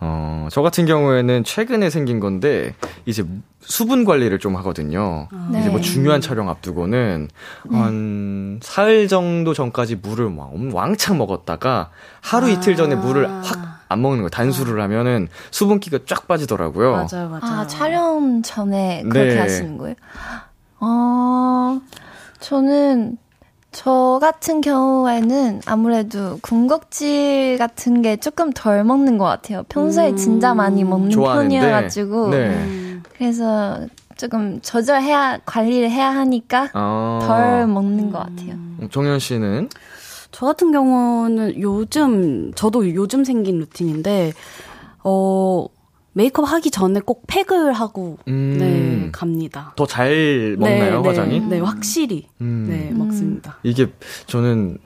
[0.01, 2.75] 어, 저 같은 경우에는 최근에 생긴 건데,
[3.07, 3.25] 이제
[3.61, 5.29] 수분 관리를 좀 하거든요.
[5.53, 5.61] 네.
[5.61, 7.29] 이제 뭐 중요한 촬영 앞두고는
[7.71, 7.79] 네.
[7.79, 12.51] 한 사흘 정도 전까지 물을 막 왕창 먹었다가 하루 아.
[12.51, 14.85] 이틀 전에 물을 확 안 먹는 거 단수를 아.
[14.85, 16.93] 하면은 수분기가 쫙 빠지더라고요.
[16.93, 17.61] 맞아요, 맞아요.
[17.61, 19.39] 아, 촬영 전에 그렇게 네.
[19.39, 19.97] 하시는 거예요?
[20.79, 21.81] 어,
[22.39, 23.19] 저는
[23.73, 29.63] 저 같은 경우에는 아무래도 군것질 같은 게 조금 덜 먹는 것 같아요.
[29.69, 32.31] 평소에 음, 진짜 많이 먹는 좋아하는데, 편이어가지고.
[32.31, 33.01] 네.
[33.17, 37.21] 그래서 조금 조절해야, 관리를 해야 하니까 아.
[37.23, 38.53] 덜 먹는 것 같아요.
[38.53, 39.69] 음, 정현 씨는?
[40.33, 44.33] 저 같은 경우는 요즘, 저도 요즘 생긴 루틴인데,
[45.05, 45.67] 어,
[46.21, 48.57] 메이크업 하기 전에 꼭 팩을 하고 음.
[48.59, 49.73] 네 갑니다.
[49.77, 51.41] 더 잘 먹나요 네, 네, 화장이?
[51.41, 52.67] 네 확실히 음.
[52.69, 53.57] 네 먹습니다.
[53.63, 53.87] 이게
[54.27, 54.79] 저는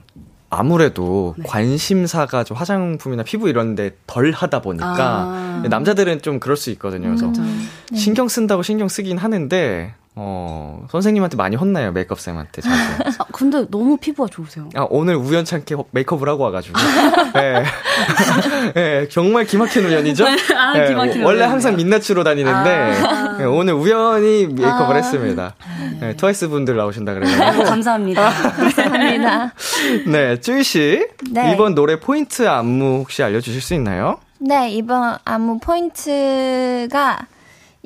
[0.51, 1.44] 아무래도 네.
[1.47, 5.62] 관심사가 좀 화장품이나 피부 이런데 덜 하다 보니까 아.
[5.68, 7.09] 남자들은 좀 그럴 수 있거든요.
[7.09, 7.68] 그래서 음.
[7.94, 12.74] 신경 쓴다고 신경 쓰긴 하는데 어, 선생님한테 많이 혼나요, 메이크업쌤한테 자주.
[13.18, 14.68] 아, 근데 너무 피부가 좋으세요.
[14.77, 16.79] 아, 오늘 우연찮게 메이크업을 하고 와가지고.
[17.35, 17.64] 네.
[18.74, 20.24] 네, 정말 기막힌 우연이죠?
[20.24, 22.70] 네, 아, 네, 기막힌 원래 항상 민낯으로 다니는데,
[23.05, 23.37] 아.
[23.38, 24.96] 네, 오늘 우연히 메이크업을 아.
[24.96, 25.55] 했습니다.
[26.00, 27.64] 네, 트와이스 분들 나오신다 그래가지고.
[27.64, 28.31] 감사합니다.
[28.31, 29.53] 감사합니다.
[30.07, 31.09] 네, 쯔위 씨.
[31.33, 31.53] 네.
[31.53, 34.18] 이번 노래 포인트 안무 혹시 알려주실 수 있나요?
[34.38, 37.27] 네, 이번 안무 포인트가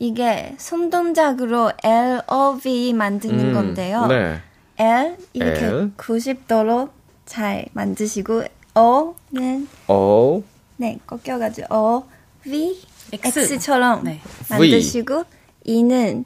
[0.01, 4.07] 이게 손동작으로 L, O, V 만드는 음, 건데요.
[4.07, 4.41] 네.
[4.77, 5.91] L 이렇게 L.
[5.97, 6.91] 90도로
[7.27, 10.43] 잘 만드시고 O는 O
[10.77, 12.05] 네 꺾여가지고 O,
[12.45, 12.81] V
[13.13, 13.59] X.
[13.59, 14.21] 처럼 네.
[14.49, 15.39] 만드시고 v.
[15.65, 16.25] E는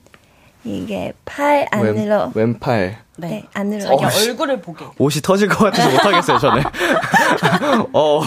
[0.65, 5.91] 이게 팔 안으로 왼, 왼팔 네, 네 안으로 어, 얼굴을 보게 옷이 터질 것 같아서
[5.91, 6.63] 못 하겠어요 저는
[7.93, 8.23] 어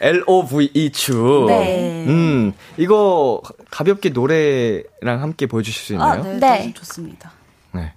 [0.00, 2.04] L O V E 추 네.
[2.06, 6.20] 음 이거 가볍게 노래랑 함께 보여주실 수 있나요?
[6.20, 6.72] 아, 네, 네.
[6.74, 7.30] 좋습니다
[7.72, 7.92] 네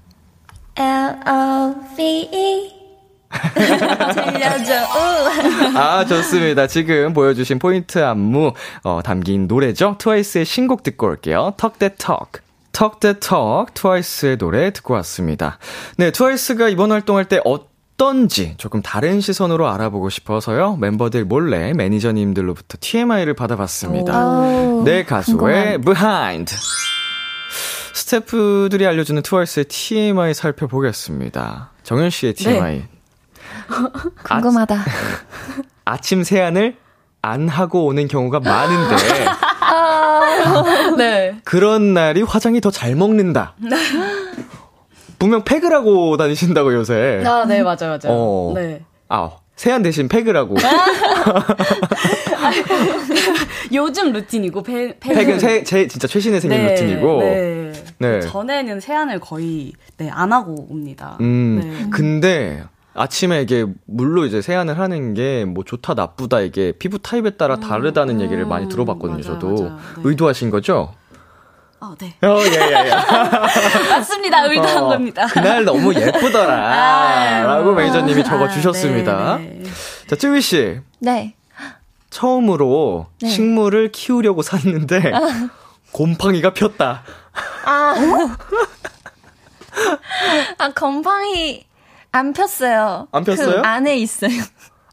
[0.76, 2.80] L O V E
[3.54, 4.74] 들려줘.
[5.76, 6.66] 아, 좋습니다.
[6.66, 9.98] 지금 보여주신 포인트 안무, 어, 담긴 노래죠.
[10.00, 11.54] 트와이스의 신곡 듣고 올게요.
[11.58, 12.42] Talk That Talk.
[12.72, 15.58] Talk That Talk, 트와이스의 노래 듣고 왔습니다.
[15.98, 20.78] 네, 트와이스가 이번 활동할 때 어떤지 조금 다른 시선으로 알아보고 싶어서요.
[20.78, 24.84] 멤버들 몰래 매니저님들로부터 TMI를 받아봤습니다.
[24.86, 26.56] 네, 가수의 Behind.
[27.94, 31.72] 스태프들이 알려주는 트와이스의 TMI 살펴보겠습니다.
[31.84, 32.78] 정현 씨의 TMI.
[32.78, 32.90] 네.
[34.24, 34.76] 궁금하다.
[34.76, 34.84] 아,
[35.86, 36.78] 아침 세안을
[37.22, 38.96] 안 하고 오는 경우가 많은데
[40.98, 41.36] 네.
[41.44, 43.56] 그런 날이 화장이 더 잘 먹는다.
[45.18, 47.22] 분명 팩을 하고 다니신다고 요새.
[47.26, 48.08] 아, 네, 맞아요, 맞아요.
[48.08, 48.54] 어.
[48.56, 48.82] 네.
[49.10, 50.56] 아, 세안 대신 팩을 하고.
[53.74, 57.20] 요즘 루틴이고 팩, 팩은, 팩은 세, 제, 진짜 최신의 생긴 네, 루틴이고.
[57.22, 57.72] 네.
[57.98, 58.22] 네.
[58.22, 61.18] 전에는 세안을 거의 네, 안 하고 옵니다.
[61.22, 61.88] 음, 네.
[61.92, 67.56] 근데 아침에 이게 물로 이제 세안을 하는 게 뭐 좋다 나쁘다 이게 피부 타입에 따라
[67.56, 69.22] 음, 다르다는 음, 얘기를 많이 들어봤거든요.
[69.24, 69.76] 맞아요, 저도 맞아요.
[69.98, 70.02] 네.
[70.06, 70.94] 의도하신 거죠?
[71.82, 72.14] 어, 네.
[72.24, 72.90] 어, 예, 예, 예.
[73.90, 74.44] 맞습니다.
[74.44, 75.28] 의도한 어, 겁니다.
[75.28, 76.54] 그날 너무 예쁘더라.
[76.54, 79.38] 아, 라고 매니저님이 적어 아, 주셨습니다.
[79.38, 79.70] 네, 네.
[80.08, 80.82] 자, 쯔위 씨.
[81.00, 81.36] 네.
[82.10, 83.30] 처음으로 네.
[83.30, 85.50] 식물을 키우려고 샀는데 아.
[85.94, 87.04] 곰팡이가 폈다.
[87.66, 87.96] 아.
[90.58, 91.66] 아, 곰팡이
[92.12, 93.08] 안 폈어요.
[93.12, 93.62] 안 폈어요?
[93.62, 94.32] 그 안에 있어요.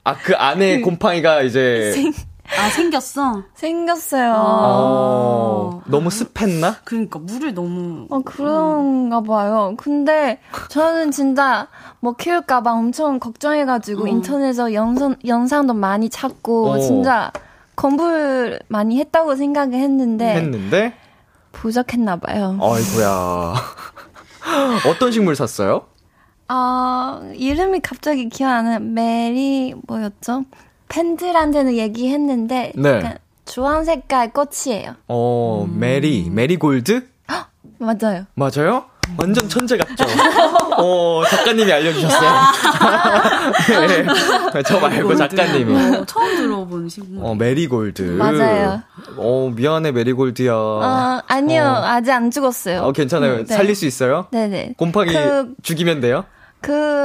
[0.05, 1.93] 아, 그 안에 그 곰팡이가 이제.
[1.93, 2.13] 생...
[2.59, 3.43] 아, 생겼어?
[3.55, 4.35] 생겼어요.
[4.37, 6.77] 어, 너무 습했나?
[6.85, 8.07] 그러니까, 물을 너무.
[8.09, 9.75] 어, 그런가 봐요.
[9.77, 11.67] 근데 저는 진짜
[11.99, 14.07] 못 키울까봐 엄청 걱정해가지고 어.
[14.07, 16.79] 인터넷에서 영상, 영상도 많이 찾고, 어.
[16.79, 17.33] 진짜
[17.75, 20.37] 공부를 많이 했다고 생각을 했는데.
[20.37, 20.95] 했는데?
[21.51, 22.59] 부족했나봐요.
[22.61, 23.55] 아이고야.
[24.89, 25.87] 어떤 식물 샀어요?
[26.49, 28.79] 아, 이름이 갑자기 기억 안 나요.
[28.81, 30.45] 메리, 뭐였죠?
[30.89, 33.15] 팬들한테는 얘기했는데 네.
[33.45, 34.95] 주황 색깔 꽃이에요.
[35.09, 35.79] 어, 음.
[35.79, 37.09] 메리, 메리골드?
[37.79, 38.27] 맞아요.
[38.35, 38.85] 맞아요?
[39.17, 40.05] 완전 천재 같죠?
[40.79, 42.31] 어, 작가님이 알려주셨어요.
[43.87, 44.63] 네.
[44.67, 45.97] 저 말고 작가님이.
[45.97, 47.25] 어, 처음 들어본 식물.
[47.25, 48.03] 어, 메리골드.
[48.03, 48.83] 맞아요.
[49.17, 50.53] 어, 미안해, 메리골드야.
[50.55, 51.63] 어, 아니요.
[51.63, 51.85] 어.
[51.85, 52.83] 아직 안 죽었어요.
[52.83, 53.35] 어, 괜찮아요.
[53.35, 53.55] 음, 네.
[53.55, 54.27] 살릴 수 있어요?
[54.33, 54.75] 네네.
[54.77, 56.25] 곰팡이 그, 죽이면 돼요?
[56.67, 57.05] 그,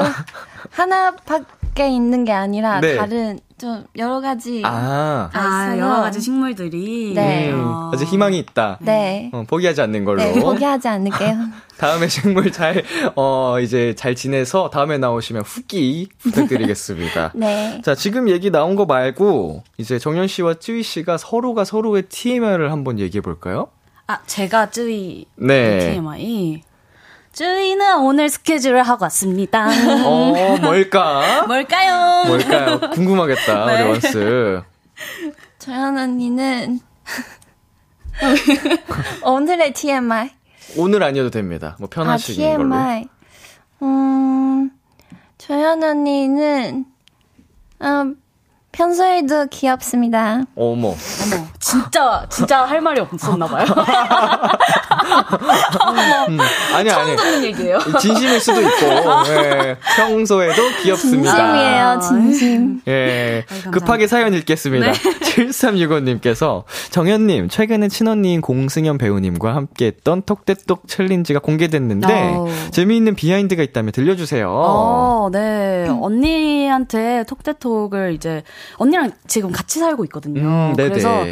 [0.71, 2.97] 하나밖에 있는 게 아니라 네.
[2.97, 7.51] 다른 좀 여러 가지 아, 아 여러 가지 식물들이 네.
[7.51, 7.91] 음, 어.
[7.93, 8.79] 아주 희망이 있다.
[8.81, 9.29] 네.
[9.31, 10.17] 어, 포기하지 않는 걸로.
[10.17, 11.35] 네, 포기하지 않을게요.
[11.77, 12.83] 다음에 식물 잘,
[13.15, 17.33] 어, 이제 잘 지내서 다음에 나오시면 후기 부탁드리겠습니다.
[17.37, 17.81] 네.
[17.83, 22.97] 자, 지금 얘기 나온 거 말고, 이제 정현 씨와 쯔위 씨가 서로가 서로의 TMI를 한번
[22.97, 23.67] 얘기해 볼까요?
[24.07, 25.91] 아, 제가 쯔위 네.
[25.91, 26.63] TMI.
[27.33, 29.67] 주인은 오늘 스케줄을 하고 왔습니다.
[30.05, 31.45] 어, 뭘까?
[31.47, 32.25] 뭘까요?
[32.27, 32.79] 뭘까요?
[32.91, 33.81] 궁금하겠다, 네.
[33.81, 34.61] 우리 원스.
[35.59, 36.79] 저연 언니는
[39.23, 40.29] 오늘의 TMI.
[40.77, 41.75] 오늘 아니어도 됩니다.
[41.79, 43.07] 뭐 편하시긴 아, TMI.
[43.79, 43.87] 걸로.
[43.89, 44.71] 음,
[45.37, 46.85] 저연 언니는
[47.81, 48.21] 음,
[48.71, 50.43] 평소에도 귀엽습니다.
[50.55, 50.87] 어머.
[50.89, 50.97] 어머.
[51.59, 53.65] 진짜, 진짜 할 말이 없었나봐요.
[56.29, 56.37] 음,
[56.73, 57.15] 아니, 아니.
[57.15, 57.79] 듣는 얘기예요.
[57.99, 58.85] 진심일 수도 있고,
[59.27, 61.35] 예, 평소에도 귀엽습니다.
[61.35, 62.81] 진심이에요, 진심.
[62.87, 64.91] 예, 아이, 급하게 사연 읽겠습니다.
[64.91, 64.93] 네.
[65.51, 72.47] 7365님께서, 정현님, 최근에 친언니인 공승현 배우님과 함께 했던 톡대톡 챌린지가 공개됐는데, 오.
[72.47, 72.49] 어.
[72.71, 74.49] 재미있는 비하인드가 있다면 들려주세요.
[74.49, 75.87] 어, 네.
[75.89, 78.43] 언니한테 톡대톡을 이제,
[78.77, 80.41] 언니랑 지금 같이 살고 있거든요.
[80.41, 81.25] 음, 그래서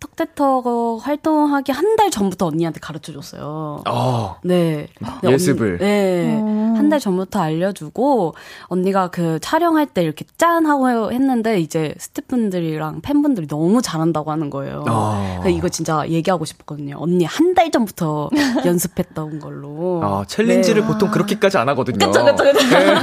[0.00, 0.64] 턱대턱
[1.02, 3.82] 활동하기 한 달 전부터 언니한테 가르쳐 줬어요.
[3.88, 4.36] 어.
[4.44, 4.86] 네.
[5.22, 5.70] 네 예습을.
[5.72, 6.38] 언니, 네.
[6.40, 6.74] 음.
[6.76, 8.34] 한달 전부터 알려주고,
[8.66, 10.64] 언니가 그 촬영할 때 이렇게 짠!
[10.66, 14.84] 하고 했는데, 이제 스태프분들이랑 팬분들이 너무 잘한다고 하는 거예요.
[14.88, 15.42] 어.
[15.48, 16.96] 이거 진짜 얘기하고 싶었거든요.
[17.00, 18.30] 언니 한 달 전부터
[18.64, 20.00] 연습했던 걸로.
[20.04, 20.86] 아, 챌린지를 네.
[20.86, 21.98] 보통 그렇게까지 안 하거든요.
[22.06, 22.68] 그쵸, 그쵸, 그쵸.
[22.68, 22.94] 네.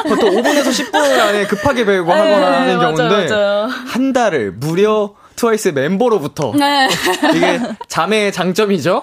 [0.08, 3.66] 보통 5분에서 10분 안에 급하게 배우고 네, 하거나 하는 경우인데, 맞아요.
[3.66, 6.88] 한 달을 무려 트와이스 멤버로부터 네.
[7.34, 9.02] 이게 자매의 장점이죠.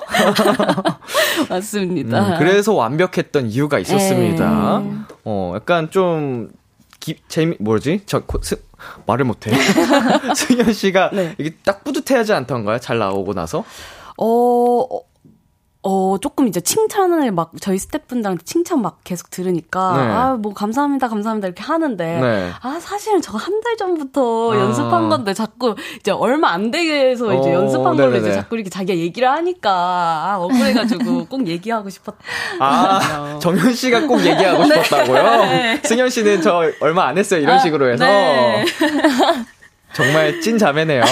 [1.49, 2.33] 맞습니다.
[2.33, 4.81] 음, 그래서 완벽했던 이유가 있었습니다.
[4.83, 4.87] 에이.
[4.89, 4.97] 네.
[5.25, 6.49] 어, 약간 좀
[6.99, 8.01] 기, 재미 뭐지?
[8.05, 8.61] 저 스,
[9.05, 9.51] 말을 못해.
[10.36, 11.35] 승연 씨가 네.
[11.37, 12.79] 이게 딱 뿌듯해하지 않던가요?
[12.79, 13.63] 잘 나오고 나서?
[14.17, 14.85] 어,
[15.83, 20.03] 어, 조금 이제 칭찬을 막 저희 스태프분들한테 칭찬 막 계속 들으니까, 네.
[20.11, 22.51] 아, 뭐, 감사합니다, 감사합니다, 이렇게 하는데, 네.
[22.61, 24.57] 아, 사실은 저거 한 달 전부터 아.
[24.57, 28.11] 연습한 건데, 자꾸 이제 얼마 안 되게 해서 이제 어, 연습한 네네네.
[28.11, 32.13] 걸로 이제 자꾸 이렇게 자기가 얘기를 하니까, 아, 억울해 가지고 꼭 얘기하고 싶었.
[32.59, 34.83] 아, 정현 씨가 꼭 얘기하고 네.
[34.83, 35.45] 싶었다고요?
[35.45, 35.81] 네.
[35.83, 38.05] 승현 씨는 저 얼마 안 했어요, 이런 아, 식으로 해서.
[38.05, 38.65] 네.
[39.93, 41.03] 정말 찐 자매네요.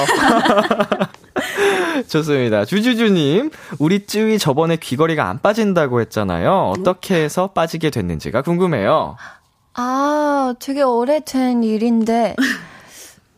[2.07, 2.65] 좋습니다.
[2.65, 6.73] 주주주님, 우리 쯔위 저번에 귀걸이가 안 빠진다고 했잖아요.
[6.77, 9.17] 어떻게 해서 빠지게 됐는지가 궁금해요.
[9.73, 12.35] 아, 되게 오래된 일인데,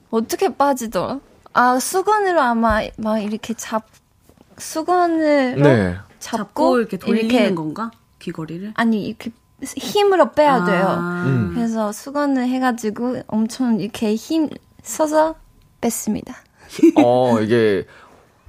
[0.10, 1.20] 어떻게 빠지더라?
[1.54, 3.86] 아, 수건으로 아마 막 이렇게 잡,
[4.58, 5.98] 수건을 네.
[6.20, 7.92] 잡고, 잡고, 이렇게 돌리는 이렇게, 건가?
[8.20, 8.74] 귀걸이를?
[8.76, 9.32] 아니, 이렇게
[9.64, 10.86] 힘으로 빼야 돼요.
[10.88, 11.24] 아.
[11.26, 11.52] 음.
[11.54, 14.50] 그래서 수건을 해가지고 엄청 이렇게 힘
[14.82, 15.36] 써서
[15.82, 16.36] 뺐습니다.
[16.96, 17.86] 어, 이게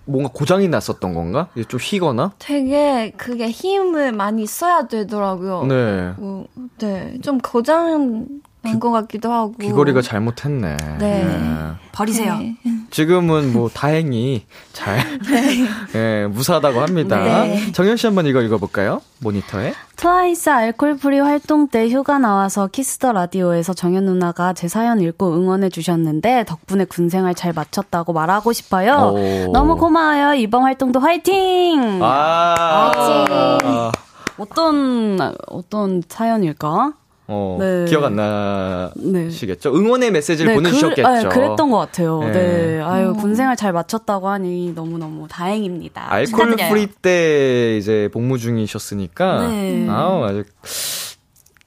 [0.04, 1.48] 뭔가 고장이 났었던 건가?
[1.68, 2.32] 좀 휘거나?
[2.38, 5.64] 되게 그게 힘을 많이 써야 되더라고요.
[5.66, 6.14] 네.
[6.18, 6.44] 어,
[6.78, 7.18] 네.
[7.22, 8.26] 좀 고장
[8.62, 9.54] 난것 같기도 하고.
[9.60, 10.76] 귀걸이가 잘못했네.
[10.98, 11.24] 네.
[11.24, 11.72] 네.
[11.92, 12.36] 버리세요.
[12.38, 12.56] 네.
[12.90, 14.98] 지금은 뭐 다행히 잘
[15.28, 15.66] 네.
[15.92, 17.18] 네, 무사하다고 합니다.
[17.44, 17.72] 네.
[17.72, 19.00] 정연 씨 한번 이거 읽어볼까요?
[19.20, 19.74] 모니터에.
[19.96, 25.68] 트와이스 Alcohol-Free 활동 때 휴가 나와서 Kiss the Radio에서 정연 누나가 제 사연 읽고 응원해
[25.68, 29.12] 주셨는데 덕분에 군 생활 잘 마쳤다고 말하고 싶어요.
[29.14, 29.52] 오.
[29.52, 30.34] 너무 고마워요.
[30.34, 32.00] 이번 활동도 화이팅!
[32.02, 32.92] 아.
[32.94, 33.92] 화이팅!
[34.38, 36.94] 어떤 어떤 사연일까?
[37.28, 37.84] 어, 네.
[37.86, 39.72] 기억 안 나시겠죠?
[39.72, 39.78] 네.
[39.78, 41.02] 응원의 메시지를 네, 보내주셨겠죠?
[41.02, 42.20] 그, 아, 그랬던 것 같아요.
[42.24, 42.32] 네.
[42.32, 42.80] 네.
[42.82, 43.16] 아유, 음.
[43.16, 46.12] 군생활 잘 마쳤다고 하니 너무너무 다행입니다.
[46.12, 49.48] Alcohol-Free 때 이제 복무 중이셨으니까.
[49.48, 49.86] 네.
[49.88, 50.44] 아우, 아주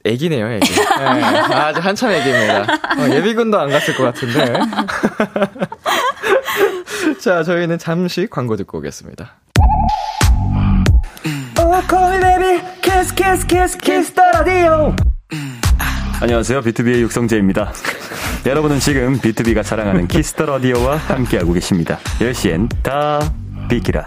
[0.04, 0.72] 애기네요, 애기.
[0.72, 2.62] 네, 아주 한참 애기입니다.
[2.62, 4.60] 어, 예비군도 안 갔을 것 같은데.
[7.20, 9.36] 자, 저희는 잠시 광고 듣고 오겠습니다.
[16.18, 16.62] 안녕하세요.
[16.62, 17.72] 비투비의 육성재입니다.
[18.46, 21.98] 여러분은 지금 비투비가 자랑하는 Kiss the Radio와 함께하고 계십니다.
[22.20, 23.20] 10시엔 다
[23.68, 24.06] 비키라.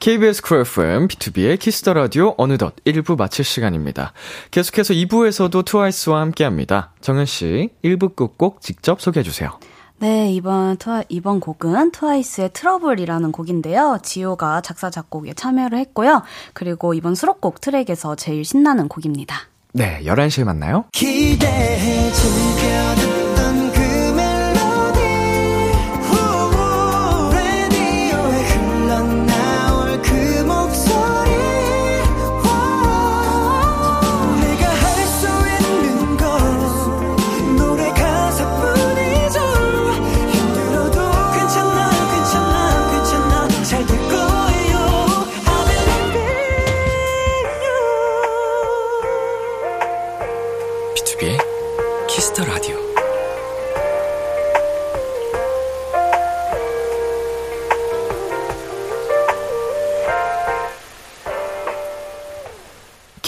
[0.00, 4.12] KBS Cool FM, 비투비의 Kiss the Radio 어느덧 1부 마칠 시간입니다.
[4.50, 6.92] 계속해서 2부에서도 트와이스와 함께 합니다.
[7.00, 9.58] 정연 씨, 1부 끝곡 직접 소개해 주세요.
[10.00, 13.98] 네, 이번 트와, 이번 곡은 트와이스의 트러블이라는 곡인데요.
[14.02, 16.22] 지효가 작사 작곡에 참여를 했고요.
[16.52, 19.36] 그리고 이번 수록곡 트랙에서 제일 신나는 곡입니다.
[19.72, 20.84] 네, 11시에 만나요.
[20.92, 22.12] 기대해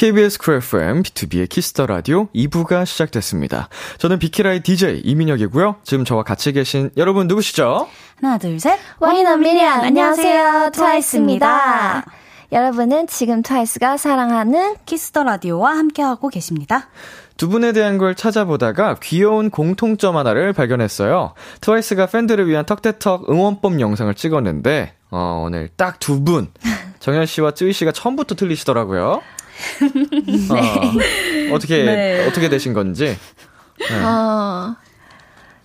[0.00, 3.68] KBS Cool FM, B2B의 키스터 라디오 2부가 시작됐습니다.
[3.98, 5.76] 저는 비키라의 DJ 이민혁이고요.
[5.82, 7.86] 지금 저와 같이 계신 여러분 누구시죠?
[8.18, 8.78] 하나, 둘, 셋.
[8.98, 9.80] One in a million.
[9.82, 10.70] 안녕하세요.
[10.72, 12.06] 트와이스입니다.
[12.50, 16.88] 여러분은 지금 트와이스가 사랑하는 Kiss the Radio와 함께하고 계십니다.
[17.36, 21.34] 두 분에 대한 걸 찾아보다가 귀여운 공통점 하나를 발견했어요.
[21.60, 26.48] 트와이스가 팬들을 위한 Talk that Talk 응원법 영상을 찍었는데, 어, 오늘 딱 두 분,
[27.00, 29.20] 정연 씨와 쯔위 씨가 처음부터 틀리시더라고요.
[30.54, 31.52] 네.
[31.52, 32.26] 어, 떻게 네.
[32.26, 33.16] 어떻게 되신 건지.
[33.78, 34.04] 네.
[34.04, 34.76] 어,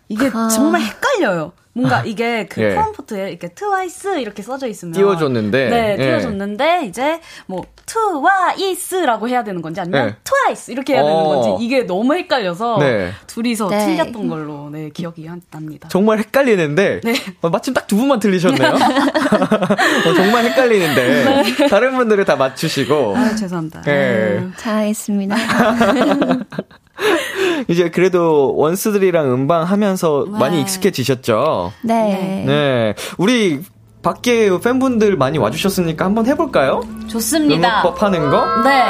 [0.08, 0.48] 이게 어.
[0.48, 1.54] 정말 헷갈려요.
[1.76, 2.70] 뭔가 이게 그 예.
[2.70, 6.04] 프롬프트에 이렇게 트와이스 이렇게 써져 있으면 띄워줬는데 네 예.
[6.04, 6.88] 띄워줬는데 예.
[6.88, 10.16] 이제 뭐 트와이스라고 해야 되는 건지 아니면 예.
[10.24, 11.24] 트와이스 이렇게 해야 되는 어.
[11.24, 13.12] 건지 이게 너무 헷갈려서 네.
[13.28, 13.86] 둘이서 네.
[13.86, 15.90] 틀렸던 걸로 네 기억이 납니다.
[15.90, 17.14] 정말 헷갈리는데 네.
[17.42, 18.70] 어, 마침 딱 두 분만 틀리셨네요.
[18.74, 21.68] 어, 정말 헷갈리는데 네.
[21.68, 23.82] 다른 분들은 다 맞추시고 아, 죄송합니다.
[23.82, 24.48] 네.
[24.58, 25.36] 잘했습니다.
[27.68, 30.40] 이제 그래도 원스들이랑 음방 하면서 네.
[30.40, 31.74] 많이 익숙해지셨죠?
[31.84, 32.44] 네.
[32.46, 32.96] 네.
[33.18, 33.62] 우리
[34.02, 36.82] 밖에 팬분들 많이 와주셨으니까 한번 해볼까요?
[37.08, 37.82] 좋습니다.
[37.82, 38.46] 음악법 하는 거?
[38.64, 38.86] 네.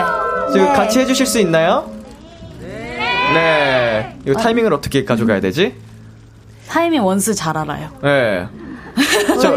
[0.52, 0.74] 지금 네.
[0.74, 1.90] 같이 해주실 수 있나요?
[2.60, 2.98] 네.
[3.34, 4.18] 네.
[4.26, 5.76] 이거 타이밍을 아, 어떻게 가져가야 되지?
[6.68, 7.90] 타이밍 원스 잘 알아요.
[8.04, 8.48] 네.
[9.42, 9.56] 저,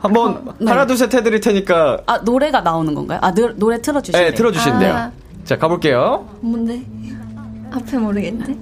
[0.00, 0.70] 한번 네.
[0.70, 1.98] 하나 둘 셋 해드릴 테니까.
[2.06, 3.18] 아 노래가 나오는 건가요?
[3.22, 4.94] 아 노, 노래 틀어주시요 네, 틀어주신대요.
[4.94, 5.10] 아.
[5.44, 6.28] 자 가볼게요.
[6.40, 6.82] 뭔데?
[7.74, 8.54] 앞에 모르겠는데.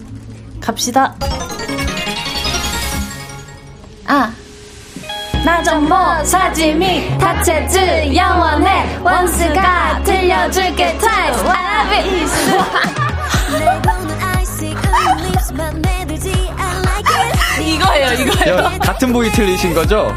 [0.61, 1.15] 갑시다.
[4.07, 4.33] 아.
[5.45, 12.17] 나정모 사지미 다채쯔 영원히 원스가 들려줄게 트와이스 I
[17.61, 20.17] 이거예요 이거예요 같은 부위 틀리신 거죠?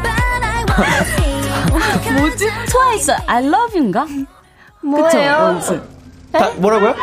[2.16, 2.48] 뭐지?
[2.68, 4.06] 트와이스 I love you인가?
[4.80, 5.58] 뭐예요?
[5.60, 5.82] 그쵸?
[6.30, 6.94] 다, 뭐라고요?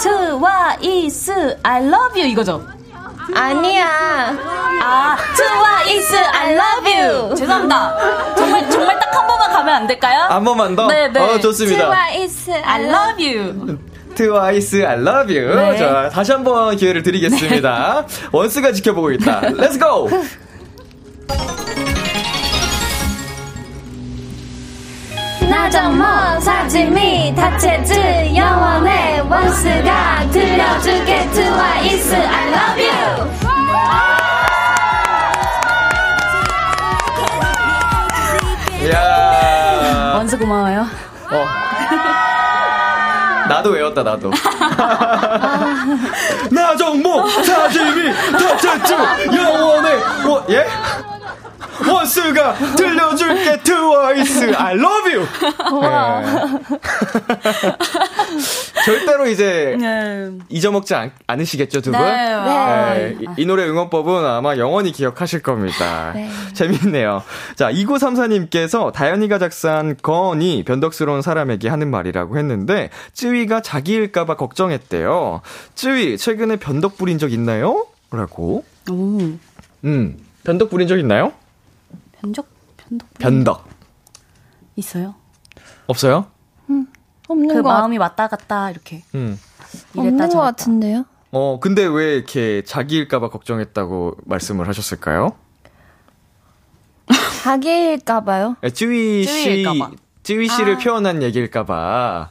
[0.00, 2.64] 트와이스 I love you 이거죠?
[3.34, 3.86] 아니야.
[4.82, 7.34] 아, 트와이스 I love you.
[7.34, 8.34] 죄송합니다.
[8.36, 10.22] 정말 정말 딱 한 번만 가면 안 될까요?
[10.28, 10.86] 한 번만 더?
[10.86, 11.20] 네, 네.
[11.20, 11.84] 어, 좋습니다.
[11.86, 13.78] 트와이스 I love you.
[14.14, 15.54] 트와이스 I love you.
[15.54, 15.76] 네.
[15.76, 18.04] 자, 다시 한 번 기회를 드리겠습니다.
[18.06, 18.28] 네.
[18.32, 19.40] 원스가 지켜보고 있다.
[19.42, 20.08] Let's go.
[25.58, 26.04] 나정모
[26.40, 33.28] 사지미 다채쯔 영원히 원스가 들려줄게 트와이스 I love you
[38.92, 40.86] 야 원스 고마워요
[41.28, 41.44] 어.
[43.48, 44.30] 나도 외웠다 나도
[46.52, 48.92] 나정모 사지미 다채쯔
[49.36, 49.92] 영원히
[50.24, 50.64] 원 예?
[51.86, 55.26] 원스가 들려줄게 트와이스 I love you.
[55.82, 55.88] 네.
[58.84, 60.30] 절대로 이제 네.
[60.48, 62.00] 잊어먹지 않, 않으시겠죠 두 분?
[62.00, 63.16] 네, 네.
[63.20, 66.12] 이, 이, 노래 응원법은 아마 영원히 기억하실 겁니다.
[66.14, 66.28] 네.
[66.54, 67.22] 재밌네요.
[67.56, 75.42] 자 2934님께서 다현이가 작사한 건이 변덕스러운 사람에게 하는 말이라고 했는데 쯔위가 자기일까봐 걱정했대요.
[75.74, 77.86] 쯔위 최근에 변덕 부린 적 있나요?
[78.10, 78.64] 라고.
[78.90, 79.18] 오.
[79.84, 81.32] 음, 변덕 부린 적 있나요?
[82.20, 82.46] 변적,
[82.76, 83.08] 변덕.
[83.18, 83.68] 변덕.
[84.76, 85.14] 있어요?
[85.86, 86.26] 없어요?
[86.70, 86.86] 음,
[87.28, 89.02] 없는 그 마음이 왔다 갔다 이렇게.
[89.14, 89.38] 음.
[89.96, 91.04] 없는 것 같은데요?
[91.30, 95.36] 어, 근데 왜 이렇게 자기일까봐 걱정했다고 말씀을 하셨을까요?
[97.42, 98.56] 자기일까봐요?
[98.62, 99.64] 네, 쯔위 씨,
[100.22, 100.78] 쯔위 씨를 아.
[100.78, 102.30] 표현한 얘기일까봐.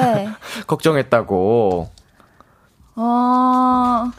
[0.00, 0.28] 네.
[0.66, 1.90] 걱정했다고.
[2.96, 4.10] 어,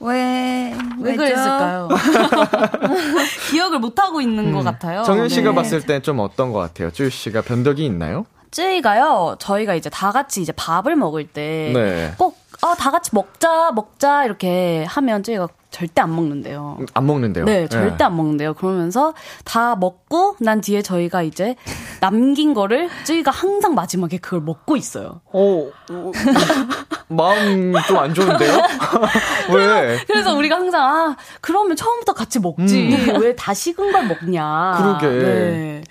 [0.00, 1.88] 왜, 왜 그랬을까요?
[3.50, 4.52] 기억을 못하고 있는 음.
[4.52, 5.02] 것 같아요.
[5.02, 5.54] 정현 씨가 네.
[5.56, 6.90] 봤을 때 좀 어떤 것 같아요?
[6.92, 8.24] 쯔위 씨가 변덕이 있나요?
[8.50, 12.14] 쯔이가요, 저희가 이제 다 같이 이제 밥을 먹을 때, 네.
[12.60, 16.78] 꼭, 아, 다 같이 먹자, 먹자, 이렇게 하면 쯔이가 절대 안 먹는데요.
[16.94, 17.44] 안 먹는데요?
[17.44, 18.04] 네, 절대 네.
[18.04, 18.54] 안 먹는데요.
[18.54, 21.56] 그러면서 다 먹고 난 뒤에 저희가 이제
[22.00, 25.20] 남긴 거를 쯔이가 항상 마지막에 그걸 먹고 있어요.
[25.26, 26.12] 어, 어
[27.08, 28.62] 마음 좀 안 좋은데요?
[29.54, 29.98] 왜?
[30.06, 32.94] 그래서 우리가 항상 아, 그러면 처음부터 같이 먹지.
[32.94, 33.20] 음.
[33.20, 34.98] 왜다 식은 걸 먹냐.
[34.98, 35.18] 그러게.
[35.18, 35.82] 네.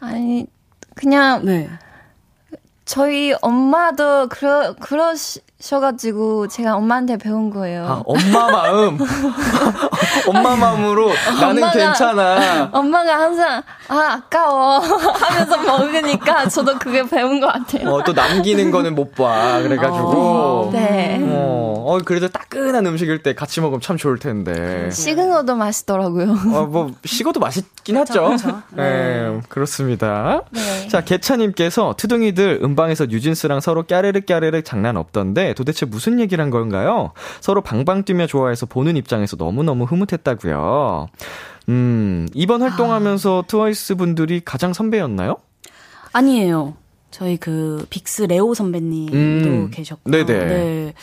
[0.00, 0.46] 아니,
[0.94, 1.68] 그냥 네.
[2.90, 7.86] 저희 엄마도 그러 그러셔가지고 제가 엄마한테 배운 거예요.
[7.86, 8.98] 아, 엄마 마음.
[10.26, 12.68] 엄마 마음으로 나는 엄마가, 괜찮아.
[12.72, 17.88] 엄마가 항상 아 아까워 하면서 먹으니까 저도 그게 배운 것 같아요.
[17.90, 19.60] 어, 또 남기는 거는 못 봐.
[19.62, 20.08] 그래가지고.
[20.08, 21.18] 어, 네.
[21.22, 24.88] 어, 어, 그래도 따끈한 음식일 때 같이 먹으면 참 좋을 텐데.
[24.92, 26.30] 식은 것도 맛있더라고요.
[26.54, 28.36] 어, 뭐 식어도 맛있긴 하죠.
[28.70, 28.82] 네.
[28.84, 29.40] 네.
[29.48, 30.42] 그렇습니다.
[30.50, 30.86] 네.
[30.86, 37.10] 자 개차님께서 투둥이들 음방에서 뉴진스랑 서로 까르르 까르르 장난 없던데 도대체 무슨 얘기를 한 건가요?
[37.40, 41.08] 서로 방방 뛰며 좋아해서 보는 입장에서 너무 너무 흐뭇했다고요.
[41.68, 43.46] 음, 이번 활동하면서 아.
[43.46, 45.36] 트와이스 분들이 가장 선배였나요?
[46.12, 46.74] 아니에요.
[47.10, 49.16] 저희 그 빅스 레오 선배님도
[49.48, 50.10] 음, 계셨고.
[50.10, 50.24] 네네.
[50.46, 50.94] 네.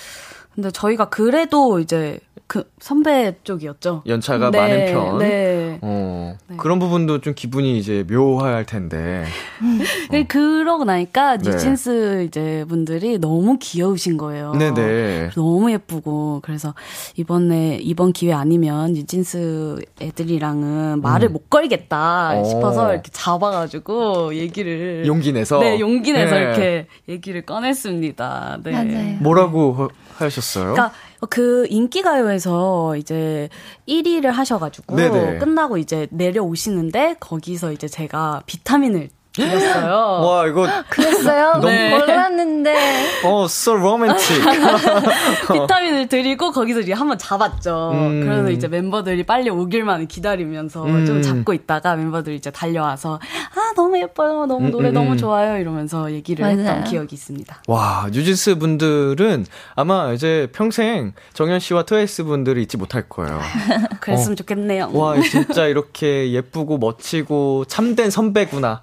[0.56, 4.04] 근데 저희가 그래도 이제 그 선배 쪽이었죠.
[4.08, 5.18] 연차가 네, 많은 편.
[5.18, 5.80] 네.
[5.82, 6.56] 어, 네.
[6.56, 9.26] 그런 부분도 좀 기분이 이제 묘할 텐데.
[10.14, 10.24] 어.
[10.30, 11.50] 그러고 나니까 네.
[11.50, 14.54] 뉴진스 이제 분들이 너무 귀여우신 거예요.
[14.54, 15.32] 네네.
[15.36, 16.74] 너무 예쁘고 그래서
[17.18, 21.34] 이번에 이번 기회 아니면 뉴진스 애들이랑은 말을 음.
[21.34, 22.44] 못 걸겠다 어.
[22.46, 26.42] 싶어서 이렇게 잡아가지고 얘기를 용기 내서 네 용기 내서 네.
[26.42, 28.60] 이렇게 얘기를 꺼냈습니다.
[28.64, 28.72] 네.
[28.72, 29.18] 맞아요.
[29.20, 30.74] 뭐라고 하셨어요?
[30.74, 30.94] 그러니까
[31.30, 33.50] 그 인기가요에서 이제
[33.88, 35.38] 1위를 하셔가지고 네네.
[35.40, 40.22] 끝나고 이제 내려오시는데 거기서 이제 제가 비타민을 그랬어요.
[40.26, 40.68] 와, 이거.
[40.90, 41.54] 그랬어요?
[41.54, 41.98] 너무 네.
[41.98, 42.76] 몰랐는데.
[43.24, 44.42] 어, so romantic.
[45.54, 47.92] 비타민을 드리고 거기서 이제 한번 잡았죠.
[47.94, 48.22] 음.
[48.24, 51.06] 그래서 이제 멤버들이 빨리 오길만 기다리면서 음.
[51.06, 53.20] 좀 잡고 있다가 멤버들이 이제 달려와서
[53.56, 54.46] 아, 너무 예뻐요.
[54.46, 55.18] 너무 노래 음, 너무 음.
[55.18, 55.58] 좋아요.
[55.60, 56.58] 이러면서 얘기를 맞아요.
[56.60, 57.62] 했던 기억이 있습니다.
[57.68, 63.40] 와, 뉴진스 분들은 아마 이제 평생 정현 씨와 트와이스 분들이 잊지 못할 거예요.
[64.02, 64.36] 그랬으면 어.
[64.36, 64.90] 좋겠네요.
[64.94, 68.82] 와, 진짜 이렇게 예쁘고 멋지고 참된 선배구나.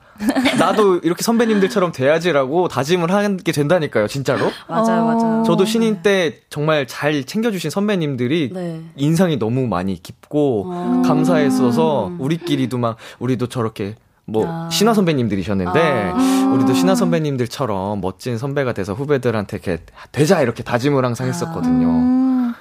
[0.59, 4.51] 나도 이렇게 선배님들처럼 돼야지라고 다짐을 하게 된다니까요, 진짜로.
[4.68, 5.42] 맞아요, 맞아요.
[5.45, 8.80] 저도 신인 때 정말 잘 챙겨주신 선배님들이 네.
[8.97, 11.03] 인상이 너무 많이 깊고 아.
[11.07, 14.68] 감사했어서 우리끼리도 막 우리도 저렇게 뭐 아.
[14.70, 16.51] 신화 선배님들이셨는데 아.
[16.55, 19.82] 우리도 신화 선배님들처럼 멋진 선배가 돼서 후배들한테 이렇게
[20.12, 21.86] 되자 이렇게 다짐을 항상 했었거든요.
[21.88, 22.55] 음.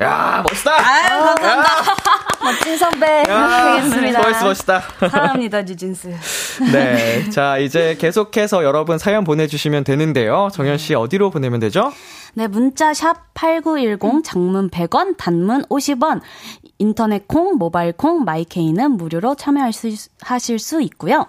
[0.00, 0.72] 야 멋있다.
[0.72, 2.13] 아유 감사합니다.
[2.44, 4.22] 멋진 선배 되겠습니다.
[4.22, 4.82] 멋있어 멋있다.
[5.10, 6.14] 사랑합니다 뉴진스.
[6.72, 10.48] 네, 자 이제 계속해서 여러분 사연 보내주시면 되는데요.
[10.52, 11.92] 정현 씨 어디로 보내면 되죠?
[12.34, 16.20] 네, 문자 샵 #8910 장문 100원, 단문 50원.
[16.78, 21.26] 인터넷 콩, 모바일 콩, 마이케이는 무료로 참여하실 수 있고요.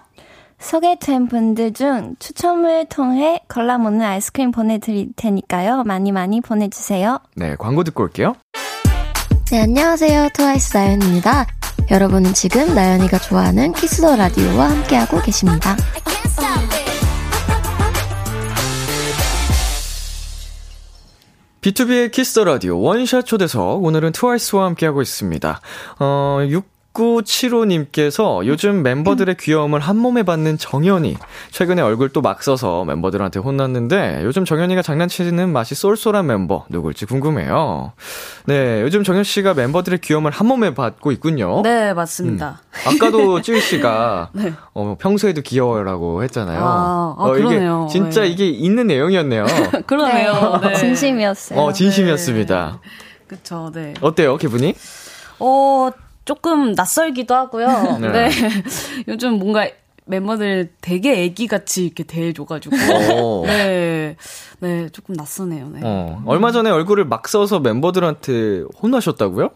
[0.58, 5.84] 소개된 분들 중 추첨을 통해 걸라모는 아이스크림 보내드릴 테니까요.
[5.84, 7.20] 많이 많이 보내주세요.
[7.36, 8.34] 네, 광고 듣고 올게요.
[9.48, 10.30] 네, 안녕하세요.
[10.34, 11.46] 트와이스 나연입니다.
[11.92, 15.76] 여러분은 지금 나연이가 좋아하는 Kiss the Radio와 함께하고 계십니다.
[21.60, 25.60] B2B의 키스터 라디오 원샷 초대석 오늘은 트와이스와 함께하고 있습니다.
[26.00, 31.16] 어, 6 6975님께서 요즘 멤버들의 귀여움을 한 몸에 받는 정연이.
[31.50, 37.92] 최근에 얼굴 또 막 써서 멤버들한테 혼났는데 요즘 정연이가 장난치는 맛이 쏠쏠한 멤버 누굴지 궁금해요.
[38.46, 41.62] 네, 요즘 정연 씨가 멤버들의 귀여움을 한 몸에 받고 있군요.
[41.62, 42.62] 네, 맞습니다.
[42.68, 42.88] 음.
[42.88, 44.52] 아까도 찌우 씨가 네.
[44.74, 46.58] 어, 평소에도 귀여워라고 했잖아요.
[46.60, 47.86] 아, 아 어, 그러네요.
[47.88, 48.28] 이게 진짜 네.
[48.28, 49.46] 이게 있는 내용이었네요.
[49.86, 50.58] 그러네요.
[50.64, 50.74] 네.
[50.74, 51.60] 진심이었어요.
[51.60, 52.80] 어, 진심이었습니다.
[52.82, 52.90] 네.
[53.28, 53.94] 그쵸, 네.
[54.00, 54.74] 어때요, 기분이?
[55.38, 55.90] 어,
[56.26, 57.98] 조금 낯설기도 하고요.
[58.02, 58.12] 네.
[58.12, 58.30] 네.
[59.08, 59.66] 요즘 뭔가
[60.04, 62.76] 멤버들 되게 애기같이 이렇게 대해줘가지고.
[63.46, 64.16] 네.
[64.60, 65.68] 네, 조금 낯서네요.
[65.70, 65.80] 네.
[65.82, 69.50] 어, 얼마 전에 얼굴을 막 써서 멤버들한테 혼나셨다고요?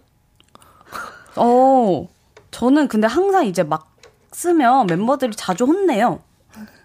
[1.36, 2.08] 어,
[2.50, 3.92] 저는 근데 항상 이제 막
[4.32, 6.20] 쓰면 멤버들이 자주 혼내요.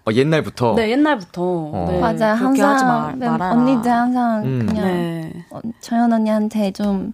[0.08, 0.74] 어, 옛날부터?
[0.76, 1.42] 네, 옛날부터.
[1.42, 1.86] 어.
[1.88, 2.34] 네, 맞아요.
[2.34, 2.84] 항상 하지
[3.18, 4.66] 말, 언니들 항상 음.
[4.66, 5.46] 그냥 네.
[5.50, 7.12] 어, 정연 언니한테 좀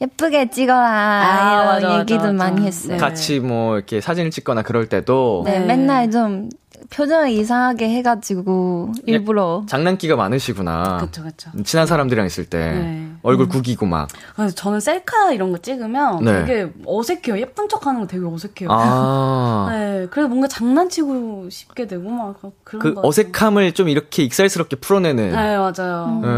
[0.00, 2.50] 예쁘게 찍어라 아, 맞아, 얘기도 맞아, 맞아.
[2.50, 2.98] 많이 했어요.
[2.98, 5.66] 같이 뭐 이렇게 사진을 찍거나 그럴 때도 네, 네.
[5.66, 6.48] 맨날 좀
[6.94, 10.98] 표정을 이상하게 해가지고 일부러 장난기가 많으시구나.
[10.98, 11.50] 그렇죠, 그렇죠.
[11.64, 13.10] 친한 사람들이랑 있을 때 네.
[13.22, 13.48] 얼굴 음.
[13.48, 14.08] 구기고 막.
[14.36, 16.44] 그래서 저는 셀카 이런 거 찍으면 네.
[16.44, 17.40] 되게 어색해요.
[17.40, 18.68] 예쁜 척하는 거 되게 어색해요.
[18.70, 19.66] 아.
[19.74, 25.32] 네, 그래서 뭔가 장난치고 싶게 되고 막 그런 그 어색함을 좀 이렇게 익살스럽게 풀어내는.
[25.32, 26.20] 네, 맞아요.
[26.22, 26.28] 네,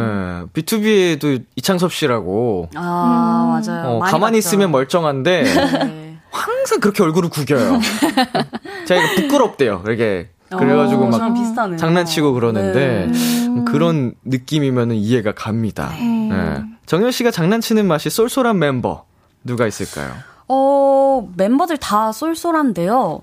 [0.55, 2.71] B2B에도 이창섭 씨라고.
[2.75, 3.69] 아, 음.
[3.69, 3.97] 맞아요.
[3.97, 4.49] 어, 가만히 봤죠.
[4.49, 5.43] 있으면 멀쩡한데.
[5.43, 6.07] 네.
[6.31, 7.81] 항상 그렇게 얼굴을 구겨요.
[8.87, 9.83] 제가 부끄럽대요.
[9.87, 13.65] 이렇게 그래가지고 어, 막 장난치고 그러는데 네.
[13.67, 15.91] 그런 느낌이면 이해가 갑니다.
[15.99, 16.29] 네.
[16.31, 16.63] 네.
[16.87, 19.05] 정현 씨가 장난치는 맛이 쏠쏠한 mem버
[19.43, 20.13] 누가 있을까요?
[20.49, 23.21] 어 멤버들 다 쏠쏠한데요.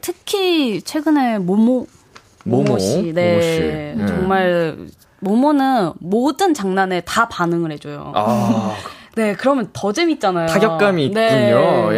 [0.00, 1.86] 특히 최근에 모모
[2.44, 3.48] 모모 씨, 네, 모모 씨.
[3.96, 4.06] 네.
[4.06, 4.76] 정말
[5.20, 8.12] 모모는 모든 장난에 다 반응을 해줘요.
[8.14, 8.74] 아.
[9.16, 10.48] 네, 그러면 더 재밌잖아요.
[10.48, 11.20] 타격감이 있군요.
[11.90, 11.96] 네.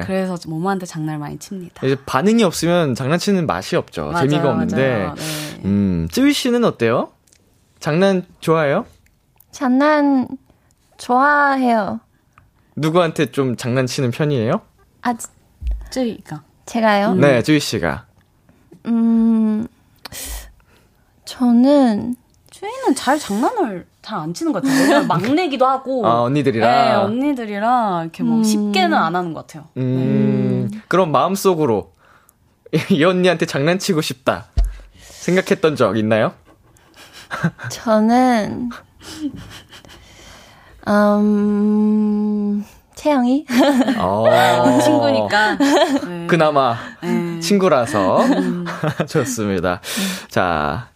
[0.00, 0.02] 예.
[0.06, 1.86] 그래서 모모한테 장난을 많이 칩니다.
[1.86, 4.08] 이제 반응이 없으면 장난치는 맛이 없죠.
[4.08, 4.96] 맞아요, 재미가 없는데.
[4.98, 5.14] 맞아요.
[5.14, 5.60] 네.
[5.64, 7.10] 음, 쯔위 씨는 어때요?
[7.80, 8.84] 장난 좋아해요?
[9.50, 10.28] 장난
[10.98, 12.00] 좋아해요.
[12.76, 14.60] 누구한테 좀 장난치는 편이에요?
[15.02, 15.14] 아,
[15.90, 16.42] 쯔위가.
[16.66, 17.12] 제가요?
[17.12, 17.20] 음.
[17.20, 18.06] 네, 쯔위 씨가.
[18.86, 19.66] 음,
[21.24, 22.14] 저는
[22.60, 25.04] 쯔위는 잘 장난을 잘 안 치는 것 같아요.
[25.06, 26.06] 막내기도 하고.
[26.06, 26.70] 아, 언니들이랑?
[26.70, 28.44] 네, 언니들이랑 이렇게 뭐 음.
[28.44, 29.68] 쉽게는 안 하는 것 같아요.
[29.76, 30.68] 음.
[30.72, 30.80] 네.
[30.88, 31.92] 그럼 마음속으로
[32.90, 34.46] 이 언니한테 장난치고 싶다.
[34.98, 36.32] 생각했던 적 있나요?
[37.70, 38.70] 저는,
[40.86, 43.46] 음, 채영이?
[43.98, 44.24] 어.
[44.82, 45.56] 친구니까.
[46.06, 46.26] 네.
[46.26, 47.40] 그나마 네.
[47.40, 48.22] 친구라서.
[48.22, 48.64] 음.
[49.06, 49.80] 좋습니다.
[50.28, 50.88] 자,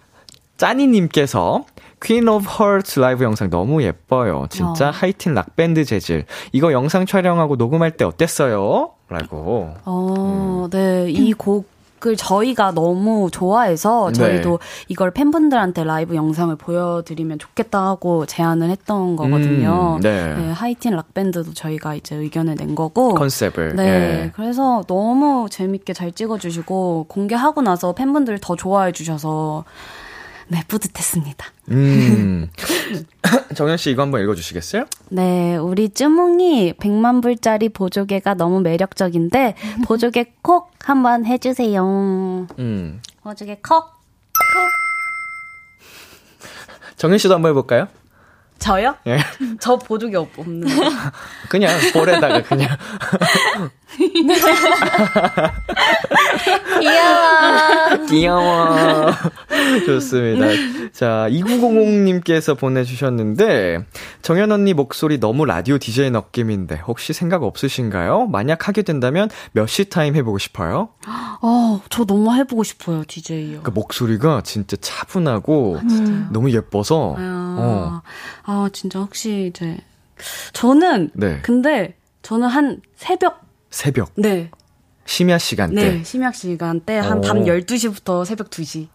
[0.62, 1.64] 짜니님께서
[2.01, 4.46] Queen of Hearts 라이브 영상 너무 예뻐요.
[4.48, 4.90] 진짜 어.
[4.92, 6.24] 하이틴 락밴드 재질.
[6.52, 8.90] 이거 영상 촬영하고 녹음할 때 어땠어요?
[9.08, 9.74] 라고.
[9.84, 10.70] 어, 음.
[10.70, 11.10] 네.
[11.10, 11.72] 이 곡
[12.04, 14.12] 을 저희가 너무 좋아해서 네.
[14.14, 14.84] 저희도 네.
[14.88, 19.98] 이걸 팬분들한테 라이브 영상을 보여드리면 좋겠다 하고 제안을 했던 거거든요.
[19.98, 20.34] 음, 네.
[20.34, 20.50] 네.
[20.50, 23.76] 하이틴 락밴드도 저희가 이제 의견을 낸 거고 컨셉을.
[23.76, 23.84] 네.
[23.84, 24.32] 예.
[24.34, 29.62] 그래서 너무 재밌게 잘 찍어주시고 공개하고 나서 팬분들 더 좋아해 주셔서
[30.53, 31.46] 네, 뿌듯했습니다.
[31.70, 32.50] 음.
[33.57, 34.84] 정현 씨 이거 한번 읽어 주시겠어요?
[35.09, 39.55] 네, 우리 쯔몽이 100만 불짜리 보조개가 너무 매력적인데
[39.88, 42.46] 보조개 콕 한번 해 주세요.
[42.59, 43.00] 음.
[43.22, 43.84] 보조개 콕.
[43.86, 43.92] 콕.
[46.96, 47.88] 정현 씨도 한번 해 볼까요?
[48.62, 48.94] 저요?
[49.08, 49.18] 예.
[49.60, 50.62] 저 보조개 없는
[51.50, 52.68] 그냥 볼에다가 그냥.
[56.80, 58.06] 귀여워.
[58.08, 59.10] 귀여워.
[59.86, 60.46] 좋습니다.
[60.92, 63.84] 자, 2900님께서 보내주셨는데,
[64.22, 68.26] 정연 언니 목소리 너무 라디오 디제이 느낌인데, 혹시 생각 없으신가요?
[68.26, 70.90] 만약 하게 된다면 몇 시 타임 해보고 싶어요?
[71.06, 73.62] 아, 저 너무 해보고 싶어요, 디제이요.
[73.62, 76.28] 그 목소리가 진짜 차분하고, 음.
[76.32, 78.02] 너무 예뻐서, 아, 어.
[78.44, 79.76] 아, 진짜 혹시 이제,
[80.53, 81.40] 저는, 네.
[81.42, 83.40] 근데, 저는 한 새벽.
[83.70, 84.11] 새벽?
[84.16, 84.50] 네.
[85.05, 85.90] 심야 시간대?
[85.98, 86.98] 네, 심야 시간대.
[86.98, 88.86] 한밤 12시부터 새벽 2시.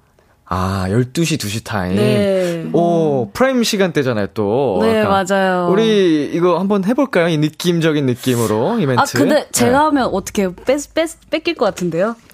[0.49, 1.95] 아, 12시, 2시 타임?
[1.97, 2.69] 네.
[2.71, 4.79] 오, prime 시간대잖아요, 또.
[4.81, 5.67] 네, 맞아요.
[5.69, 7.27] 우리 이거 한번 해볼까요?
[7.27, 9.01] 이 느낌적인 느낌으로, 이벤트.
[9.01, 9.77] 아, 근데 제가 네.
[9.77, 12.15] 하면 어떻게 뺏, 뺏, 뺏길 것 같은데요?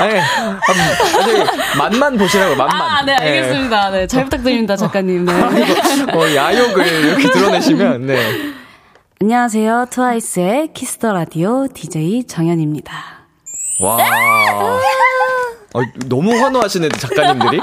[0.00, 2.80] 아니, 아니, 맛만 보시라고, 맛만.
[2.80, 3.90] 아, 네, 알겠습니다.
[3.90, 5.24] 네, 잘 부탁드립니다, 작가님.
[5.24, 5.32] 네.
[5.32, 8.16] 어, 야욕을 이렇게 드러내시면, 네.
[9.20, 9.86] 안녕하세요.
[9.90, 12.92] 트와이스의 Kiss the Radio DJ 정연입니다.
[13.80, 13.96] 와.
[15.74, 17.60] 어, 너무 환호하시네, 작가님들이.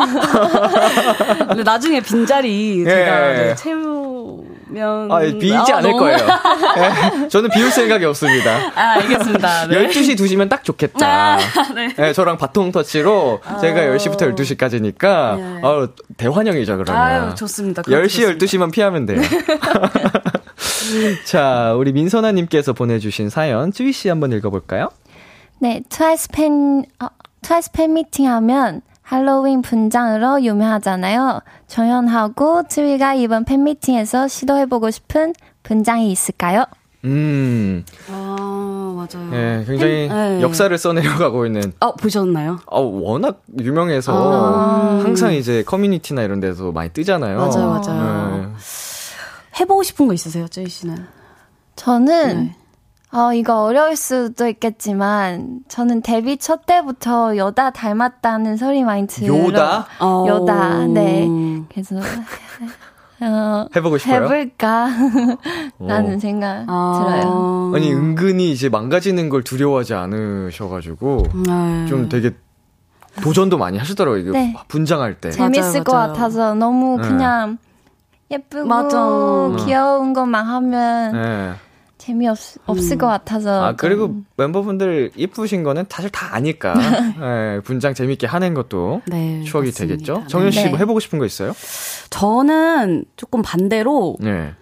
[1.48, 3.38] 근데 나중에 빈자리 제가 예.
[3.38, 4.44] 네, 채우
[4.74, 5.12] 면.
[5.12, 6.00] 아, 비지 아, 않을 너무...
[6.00, 6.18] 거예요.
[6.18, 8.58] 네, 저는 비울 생각이 없습니다.
[8.76, 9.68] 아, 알겠습니다.
[9.72, 9.88] 네.
[9.88, 11.36] 12시 2시면 딱 좋겠다.
[11.36, 11.38] 아,
[11.74, 11.94] 네.
[11.96, 12.14] 네.
[12.14, 15.62] 저랑 바통 터치로 아, 제가 10시부터 12시까지니까 네.
[15.64, 17.02] 어, 대환영이죠, 그러면.
[17.02, 17.84] 아유, 좋습니다.
[17.84, 18.46] 10시, 좋습니다.
[18.46, 19.22] 12시만 피하면 돼요.
[21.26, 24.90] 자, 우리 민선아님께서 보내주신 사연, 쯔위씨 한번 읽어볼까요?
[25.60, 27.08] 네, 트와이스 팬, 어,
[27.42, 31.42] 트와이스 팬 미팅 하면 할로윈 분장으로 유명하잖아요.
[31.68, 36.66] 정연하고 쯔위가 이번 팬미팅에서 시도해보고 싶은 분장이 있을까요?
[37.06, 37.84] 음.
[38.10, 39.30] 아, 맞아요.
[39.30, 40.42] 네, 굉장히 네.
[40.42, 41.74] 역사를 써내려가고 있는.
[41.82, 42.60] 어, 보셨나요?
[42.66, 45.04] 어, 워낙 유명해서 아.
[45.04, 47.38] 항상 이제 커뮤니티나 이런 데서 많이 뜨잖아요.
[47.38, 48.38] 맞아요, 맞아요.
[48.38, 48.48] 네.
[49.60, 51.06] 해보고 싶은 거 있으세요, 쯔이 씨는?
[51.76, 52.56] 저는 네.
[53.14, 59.38] 어, 이거 어려울 수도 있겠지만, 저는 데뷔 첫 때부터 여다 닮았다는 소리 많이 들어.
[59.38, 59.88] 요다?
[60.02, 61.28] 요다, 네.
[61.70, 61.96] 그래서,
[63.22, 64.24] 어, 해보고 싶어요?
[64.24, 64.90] 해볼까?
[65.80, 67.72] 라는 생각 아~ 들어요.
[67.76, 71.86] 아니, 은근히 이제 망가지는 걸 두려워하지 않으셔가지고, 네.
[71.88, 72.32] 좀 되게
[73.22, 74.20] 도전도 많이 하시더라고요.
[74.22, 74.56] 이게 네.
[74.68, 75.30] 분장할 때.
[75.30, 76.14] 재밌을 맞아요, 것 맞아요.
[76.14, 77.08] 같아서 너무 네.
[77.08, 77.58] 그냥
[78.32, 79.66] 예쁘고 맞아.
[79.66, 81.54] 귀여운 것만 하면 네.
[82.04, 82.98] 재미없 없을 음.
[82.98, 83.64] 것 같아서.
[83.64, 84.26] 아 그리고 좀.
[84.36, 89.94] 멤버분들 이쁘신 거는 사실 다 아니까 네, 분장 재밌게 하는 것도 네, 추억이 맞습니다.
[89.96, 90.26] 되겠죠.
[90.28, 90.78] 정현 씨뭐 네.
[90.80, 91.54] 해보고 싶은 거 있어요?
[92.10, 94.54] 저는 조금 반대로 네.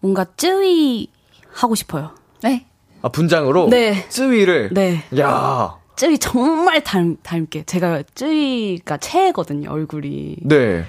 [0.00, 1.10] 뭔가 쯔위
[1.52, 2.12] 하고 싶어요.
[2.42, 2.64] 네.
[3.02, 3.68] 아 분장으로?
[3.68, 4.08] 네.
[4.08, 4.70] 쯔위를.
[4.72, 5.04] 네.
[5.18, 5.76] 야.
[5.96, 7.64] 쯔위 정말 닮, 닮게.
[7.64, 10.36] 제가 쯔위가 최애거든요, 얼굴이.
[10.42, 10.84] 네.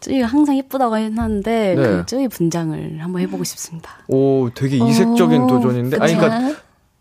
[0.00, 1.82] 쯔위가 항상 예쁘다고 했는데, 네.
[1.82, 3.90] 그 쯔위 분장을 한번 해보고 싶습니다.
[4.08, 5.98] 오, 되게 이색적인 오, 도전인데?
[5.98, 6.02] 그쵸?
[6.02, 6.60] 아니, 그러니까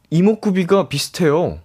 [0.10, 1.60] 이목구비가 비슷해요.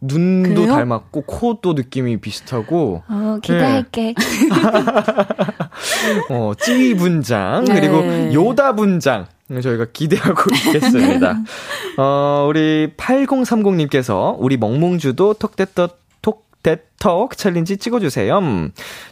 [0.00, 0.74] 눈도 그래요?
[0.74, 3.02] 닮았고 코도 느낌이 비슷하고.
[3.08, 4.02] 어, 기대할게.
[4.02, 4.14] 네.
[6.28, 7.74] 어, 쯔위 분장 네.
[7.74, 8.02] 그리고
[8.34, 11.36] 요다 분장 저희가 기대하고 있겠습니다.
[11.98, 16.00] 어, 우리 8030님께서 우리 멍멍주도 톡대떡
[16.62, 18.40] 톡대턱 챌린지 찍어주세요.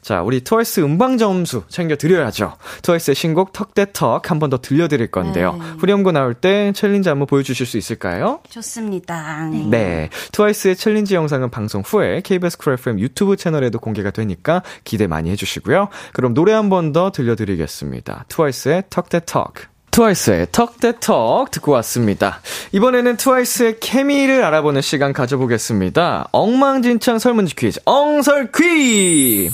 [0.03, 2.55] 자, 우리 트와이스 음방 점수 챙겨드려야죠.
[2.82, 5.53] 트와이스의 신곡 Talk that Talk 한 번 더 들려드릴 건데요.
[5.53, 5.64] 네.
[5.78, 8.40] 후렴구 나올 때 챌린지 한번 보여주실 수 있을까요?
[8.48, 9.48] 좋습니다.
[9.51, 9.66] 네.
[9.66, 10.11] 네.
[10.32, 15.88] 트와이스의 챌린지 영상은 방송 후에 KBS Cool FM 유튜브 채널에도 공개가 되니까 기대 많이 해주시고요.
[16.14, 18.24] 그럼 노래 한 번 더 들려드리겠습니다.
[18.28, 19.70] 트와이스의 턱대턱.
[19.91, 22.41] 트와이스의 턱대턱 듣고 왔습니다.
[22.72, 26.28] 이번에는 트와이스의 케미를 알아보는 시간 가져보겠습니다.
[26.32, 29.51] 엉망진창 설문지 퀴즈, 엉설 퀴!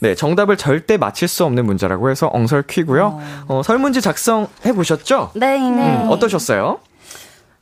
[0.00, 3.20] 네, 정답을 절대 맞힐 수 없는 문제라고 해서 엉설 퀴고요.
[3.48, 5.32] 어, 어 설문지 작성해 보셨죠?
[5.34, 5.96] 네, 네.
[5.96, 6.78] 음, 어떠셨어요?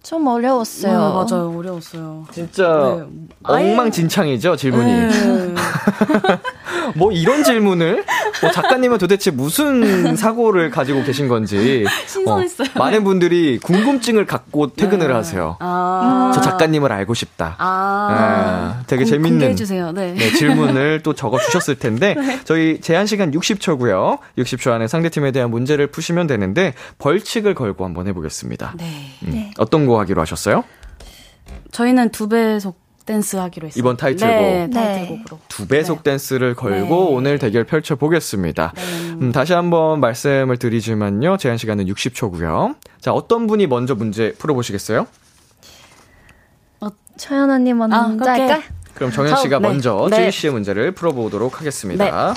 [0.02, 0.92] 좀 어려웠어요.
[0.92, 1.58] 네, 맞아요.
[1.58, 2.26] 어려웠어요.
[2.32, 3.28] 진짜 네.
[3.42, 4.92] 엉망진창이죠, 질문이.
[4.92, 5.08] 네.
[6.94, 8.04] 뭐 이런 질문을
[8.40, 12.68] 뭐 작가님은 도대체 무슨 사고를 가지고 계신 건지 신선했어요.
[12.74, 15.12] 어, 많은 분들이 궁금증을 갖고 퇴근을 네.
[15.12, 15.56] 하세요.
[15.60, 17.56] 아~ 저 작가님을 알고 싶다.
[17.58, 19.56] 아~ 네, 되게 공, 재밌는
[19.94, 20.14] 네.
[20.14, 22.40] 네, 질문을 또 적어 주셨을 텐데 네.
[22.44, 24.18] 저희 제한 시간 60초고요.
[24.38, 28.74] 60초 안에 상대팀에 대한 문제를 푸시면 되는데 벌칙을 걸고 한번 해보겠습니다.
[28.76, 29.12] 네.
[29.24, 30.64] 음, 어떤 거 하기로 하셨어요?
[31.72, 33.80] 저희는 두 배속 댄스 하기로 했어요.
[33.80, 34.28] 이번 타이틀곡.
[34.28, 35.40] 네, 타이틀곡으로.
[35.48, 36.10] 두 배속 네.
[36.10, 37.16] 댄스를 걸고 네.
[37.16, 38.74] 오늘 대결 펼쳐 보겠습니다.
[38.76, 38.82] 네.
[39.22, 41.38] 음, 다시 한번 말씀을 드리지만요.
[41.38, 42.76] 제한 시간은 60초고요.
[43.00, 45.06] 자, 어떤 분이 먼저 문제 풀어 보시겠어요?
[46.80, 48.60] 어, 처연 언니 먼저 아, 할까?
[48.92, 49.68] 그럼 정현 씨가 네.
[49.68, 50.16] 먼저 네.
[50.16, 52.34] 쯔유 씨의 문제를 풀어 보도록 하겠습니다.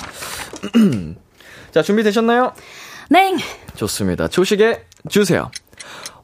[0.74, 1.16] 네.
[1.72, 2.54] 자, 준비되셨나요?
[3.10, 3.36] 네.
[3.76, 4.30] 좋습니다.
[4.30, 5.52] 추측해 주세요.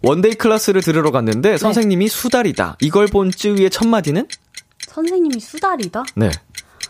[0.01, 1.57] one-day class를 들으러 갔는데 네.
[1.57, 2.77] 선생님이 수달이다.
[2.81, 4.27] 이걸 본 쯔위의 첫 마디는?
[4.87, 6.03] 선생님이 수달이다?
[6.15, 6.29] 네.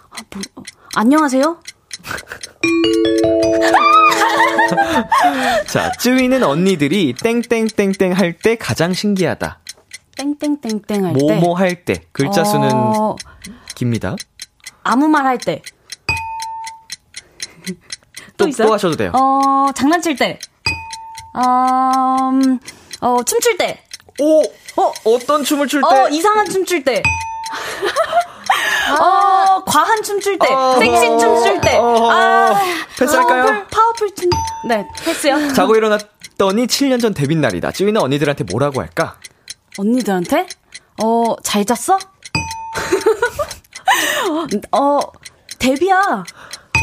[0.10, 0.64] 아, 뭐, 어,
[0.95, 1.58] 안녕하세요?
[5.68, 9.60] 자, 쯔위는 언니들이 땡땡땡땡 할 때 가장 신기하다.
[10.18, 11.20] 땡땡땡땡 할 때?
[11.39, 12.03] 뭐뭐 할 때.
[12.12, 13.16] 글자 수는 어...
[13.76, 14.16] 깁니다.
[14.84, 15.62] 아무 말 할 때.
[18.38, 19.12] 또, 또, 또 하셔도 돼요.
[19.16, 20.39] 어, 장난칠 때.
[21.34, 22.60] 어, 음,
[23.02, 23.84] 어, 춤출 때.
[24.20, 24.41] 오!
[24.41, 25.88] 어, 어떤 춤을 출 때?
[25.95, 27.02] 어, 이상한 춤출 때.
[28.89, 28.93] 아.
[29.58, 30.52] 어, 과한 춤출 때.
[30.52, 31.78] 어, 섹시 춤출 때.
[31.78, 32.54] 어, 아,
[32.98, 33.43] 패스할까요?
[33.43, 34.30] powerful, powerful 춤.
[34.68, 35.54] 네, 패스요.
[35.54, 37.72] 자고 일어났더니 7년 전 데뷔 날이다.
[37.72, 39.18] 쯔위는 언니들한테 뭐라고 할까?
[39.78, 40.48] 언니들한테?
[41.04, 41.98] 어, 잘 잤어?
[44.72, 45.00] 어,
[45.60, 46.24] 데뷔야.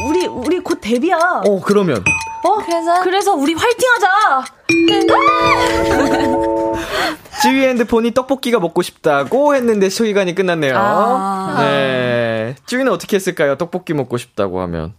[0.07, 1.17] 우리, 우리 곧 데뷔야.
[1.47, 2.05] 어, 그러면.
[2.45, 2.57] 어?
[2.65, 3.01] 그래서?
[3.03, 4.45] 그래서 우리 화이팅 하자!
[7.43, 10.75] 찌위 핸드폰이 떡볶이가 먹고 싶다고 했는데 시간이 끝났네요.
[10.77, 12.57] 아~ 네.
[12.67, 13.57] 찌위는 어떻게 했을까요?
[13.57, 14.95] 떡볶이 먹고 싶다고 하면.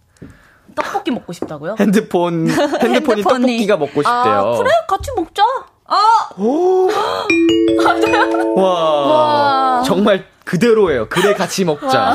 [0.76, 1.76] 떡볶이 먹고 싶다고요?
[1.80, 3.22] 핸드폰, 핸드폰이, 핸드폰이.
[3.22, 4.14] 떡볶이가 먹고 싶대요.
[4.14, 4.70] 아, 그래?
[4.86, 5.42] 같이 먹자.
[5.86, 6.28] 아!
[6.38, 6.88] 오!
[8.56, 9.06] 와.
[9.06, 9.82] 와.
[9.84, 11.08] 정말 그대로예요.
[11.08, 12.14] 그래, 같이 먹자.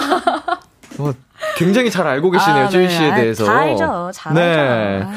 [0.99, 1.12] 어,
[1.58, 2.95] 굉장히 잘 알고 계시네요, 아, 쯔위 네.
[2.95, 3.45] 씨에 대해서.
[3.45, 4.12] 다 알죠.
[4.14, 4.41] 잘 네.
[4.41, 5.08] 알죠.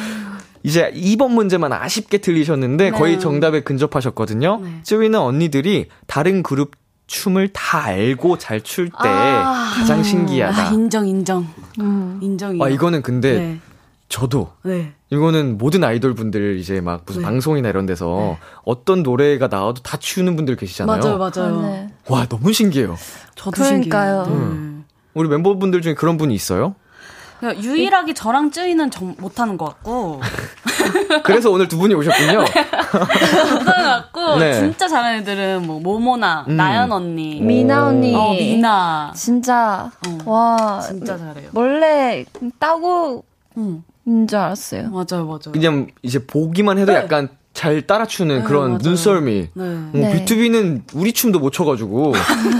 [0.64, 2.98] 이제 2번 문제만 아쉽게 틀리셨는데 네.
[2.98, 4.60] 거의 정답에 근접하셨거든요.
[4.62, 4.80] 네.
[4.82, 6.72] 쯔위는 언니들이 다른 그룹
[7.06, 10.68] 춤을 다 알고 잘 출 때 아, 가장 신기하다.
[10.68, 11.46] 아, 인정, 인정.
[11.80, 12.18] 음.
[12.22, 12.64] 인정이요.
[12.64, 13.58] 아, 이거는 근데 네.
[14.08, 14.52] 저도.
[14.62, 14.92] 네.
[15.10, 17.26] 이거는 모든 아이돌 분들 이제 막 무슨 네.
[17.26, 18.38] 방송이나 이런 데서 네.
[18.64, 20.98] 어떤 노래가 나와도 다 추는 분들 계시잖아요.
[20.98, 21.58] 맞아요, 맞아요.
[21.58, 21.88] 아, 네.
[22.08, 22.96] 와, 너무 신기해요.
[23.34, 24.24] 저도 그러니까요.
[24.24, 24.40] 신기해요.
[24.50, 24.84] 음.
[25.12, 26.74] 우리 멤버분들 중에 그런 분이 있어요?
[27.53, 30.20] 유일하게 저랑 쯔이는 정, 못하는 것 같고.
[31.24, 32.38] 그래서 오늘 두 분이 오셨군요.
[32.40, 34.55] 못하는 것 같고, 네.
[34.55, 36.57] 진짜 잘하는 애들은 뭐, 모모나, 음.
[36.57, 37.40] 나연 언니.
[37.40, 38.14] 미나 언니.
[38.14, 39.12] 어, 미나.
[39.14, 40.18] 진짜, 어.
[40.24, 40.80] 와.
[40.80, 41.51] 진짜 잘해요.
[41.53, 42.24] 원래
[42.59, 43.24] 따고,
[43.57, 43.82] 응.
[44.07, 44.90] 인줄 알았어요.
[44.90, 45.53] 맞아요, 맞아요.
[45.53, 46.99] 그냥 이제 보기만 해도 네.
[46.99, 48.78] 약간 잘 따라추는 네, 그런 맞아요.
[48.82, 49.49] 눈썰미.
[49.55, 49.64] 네.
[49.64, 50.24] 어, 네.
[50.24, 52.12] B2B는 우리 춤도 못 춰가지고,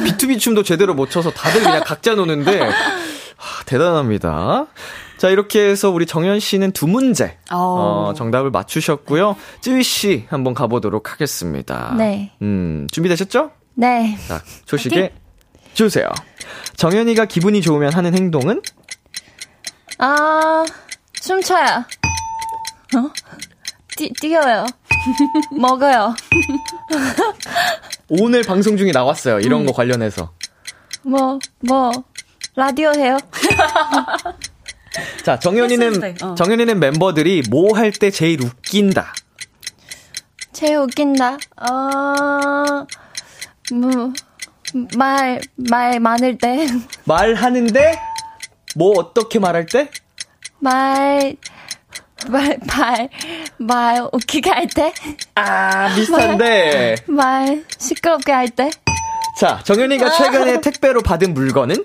[0.07, 2.71] B2B 춤도 제대로 못 춰서 다들 그냥 각자 노는데, 하,
[3.67, 4.67] 대단합니다.
[5.17, 7.57] 자, 이렇게 해서 우리 정현 씨는 두 문제 어,
[8.11, 9.37] 어 정답을 맞추셨고요.
[9.61, 11.95] 쯔위 씨 한번 가보도록 하겠습니다.
[11.97, 12.33] 네.
[12.43, 13.51] 음, 준비되셨죠?
[13.75, 14.17] 네.
[14.29, 15.13] 자, 조식에
[15.73, 16.09] 주세요.
[16.77, 18.63] 정현이가 기분이 좋으면 하는 행동은?
[19.99, 20.65] 아,
[21.13, 21.85] 춤춰요.
[22.97, 23.11] 어?
[23.97, 24.67] 뛰, 뛰어요.
[25.59, 26.15] 먹어요.
[28.09, 29.41] 오늘 방송 중에 나왔어요.
[29.41, 29.67] 이런 음.
[29.67, 30.33] 거 관련해서.
[31.03, 31.93] 뭐, 뭐,
[32.57, 33.19] 라디오 해요?
[35.25, 36.35] 자, 정현이는, 어.
[36.37, 39.13] 정현이는 멤버들이 뭐 할 때 제일 웃긴다.
[40.53, 41.33] 제일 웃긴다?
[41.33, 42.87] 어,
[43.73, 44.13] 뭐,
[44.97, 46.67] 말, 말 많을 때.
[47.05, 47.99] 말하는데?
[48.77, 49.91] 뭐 어떻게 말할 때?
[50.61, 51.37] 말,
[52.29, 53.09] 말, 말,
[53.59, 54.93] 말 웃기게 할 때?
[55.35, 56.97] 아, 비슷한데.
[57.09, 58.71] 말, 말 시끄럽게 할 때?
[59.41, 61.85] 자, 정현이가 최근에 택배로 받은 물건은?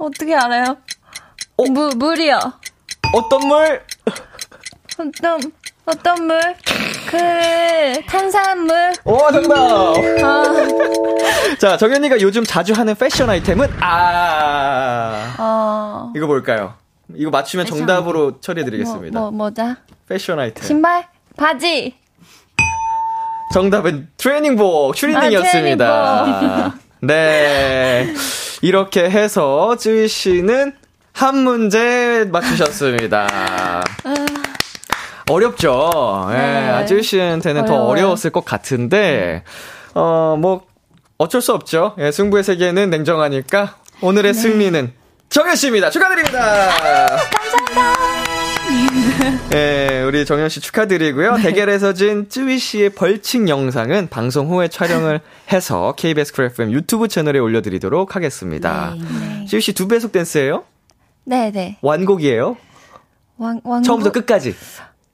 [0.00, 0.76] 어떻게 알아요?
[1.56, 1.64] 어?
[1.70, 2.38] 물, 물이요.
[3.14, 3.82] 어떤 물?
[4.98, 5.40] 어떤,
[5.84, 6.40] 어떤 물?
[7.10, 8.92] 그, 탄산물.
[9.04, 9.56] 오, 정답!
[10.24, 10.54] 아.
[11.58, 13.68] 자, 정현이가 요즘 자주 하는 패션 아이템은?
[13.80, 15.34] 아.
[15.38, 16.12] 어.
[16.16, 16.74] 이거 뭘까요?
[17.14, 17.66] 이거 맞추면.
[17.66, 19.18] 정답으로 처리해드리겠습니다.
[19.18, 19.76] 뭐, 뭐, 뭐자?
[20.08, 20.64] 패션 아이템.
[20.64, 21.08] 신발?
[21.36, 21.94] 바지?
[23.52, 25.86] 정답은 트레이닝복, 추리닝이었습니다.
[25.86, 28.14] 아, 네.
[28.62, 30.74] 이렇게 해서 쯔위 씨는
[31.12, 33.82] 한 문제 맞추셨습니다.
[35.30, 36.28] 어렵죠?
[36.32, 36.78] 예, 네.
[36.80, 37.78] 예, 쯔위 씨한테는 어려워요.
[37.78, 39.44] 더 어려웠을 것 같은데,
[39.94, 40.62] 어, 뭐,
[41.18, 41.94] 어쩔 수 없죠.
[41.98, 44.38] 예, 승부의 세계는 냉정하니까 오늘의 네.
[44.38, 44.92] 승리는
[45.28, 45.90] 정연 씨입니다.
[45.90, 46.40] 축하드립니다.
[46.40, 48.29] 아, 감사합니다.
[49.50, 51.36] 네, 우리 정연 씨 축하드리고요.
[51.36, 51.42] 네.
[51.42, 55.20] 대결에서 진 쯔위 씨의 벌칙 영상은 방송 후에 촬영을
[55.52, 58.94] 해서 KBS Cool FM 유튜브 채널에 올려드리도록 하겠습니다.
[58.96, 59.46] 네, 네.
[59.46, 60.64] 쯔위 씨 두 배속 댄스예요?
[61.24, 61.78] 네, 네.
[61.82, 62.56] 완곡이에요?
[63.38, 63.84] 완, 완곡?
[63.84, 64.54] 처음부터 끝까지.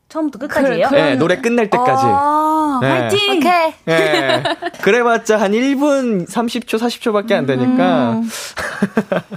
[0.09, 0.89] 처음부터 끝까지예요?
[0.89, 2.03] 그, 네, 노래 끝날 때까지.
[2.05, 2.89] 아, 네.
[2.89, 3.39] 화이팅!
[3.39, 3.73] 오케이.
[3.85, 4.43] 네.
[4.83, 8.13] 그래봤자 한 1분 30초, 40초밖에 안 되니까.
[8.13, 8.31] 음.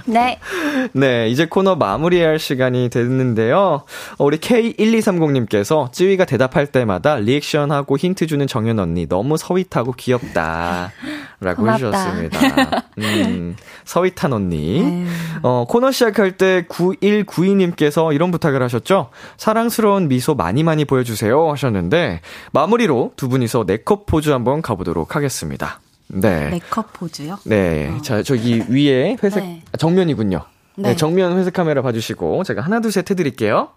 [0.04, 0.38] 네.
[0.92, 3.84] 네, 이제 코너 마무리할 시간이 됐는데요.
[4.18, 10.92] 어, 우리 K1230님께서 찌위가 대답할 때마다 리액션하고 힌트 주는 정연 언니 너무 서윗하고 귀엽다.
[11.40, 11.86] 라고 고맙다.
[11.86, 12.84] 해주셨습니다.
[12.98, 14.82] 음, 서윗한 언니.
[14.82, 15.06] 네.
[15.42, 19.08] 어, 코너 시작할 때 9192님께서 이런 부탁을 하셨죠.
[19.38, 22.20] 사랑스러운 미소 많이 많이 보여주세요 하셨는데,
[22.52, 25.80] 마무리로 두 분이서 네컷 포즈 한번 가보도록 하겠습니다.
[26.08, 26.50] 네.
[26.50, 27.38] 네컷 포즈요?
[27.44, 27.88] 네.
[27.88, 28.02] 어.
[28.02, 29.62] 자, 저기 위에 회색, 네.
[29.72, 30.42] 아, 정면이군요.
[30.76, 30.90] 네.
[30.90, 30.96] 네.
[30.96, 33.70] 정면 회색 카메라 봐주시고, 제가 하나, 둘, 셋 해드릴게요.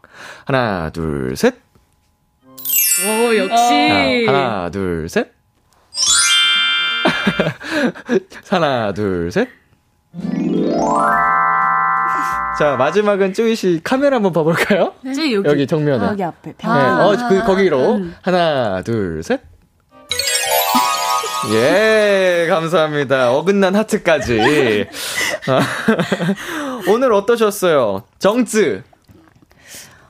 [0.46, 1.56] 하나, 둘, 셋.
[2.46, 4.26] 오, 역시.
[4.26, 5.32] 자, 하나, 둘, 셋.
[8.50, 9.50] 하나, 둘, 셋.
[12.58, 14.94] 자, 마지막은 쯔이 씨 카메라 한번 봐볼까요?
[15.02, 15.12] 네?
[15.34, 15.50] 여기.
[15.50, 16.06] 여기 정면에.
[16.06, 16.54] 아, 여기 앞에.
[16.54, 16.68] 네.
[16.68, 17.96] 어, 그, 거기로.
[17.96, 18.16] 음.
[18.22, 19.42] 하나, 둘, 셋.
[21.52, 23.34] 예, 감사합니다.
[23.34, 24.88] 어긋난 하트까지.
[26.88, 28.04] 오늘 어떠셨어요?
[28.20, 28.84] 정쯔.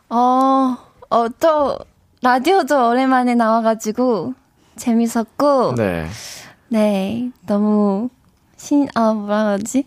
[0.10, 0.78] 어,
[1.10, 1.80] 어, 또,
[2.22, 4.34] 라디오도 오랜만에 나와가지고,
[4.76, 5.76] 재밌었고.
[5.76, 6.08] 네.
[6.70, 8.10] 네, 너무
[8.58, 9.86] 신, 아, 뭐라 그러지?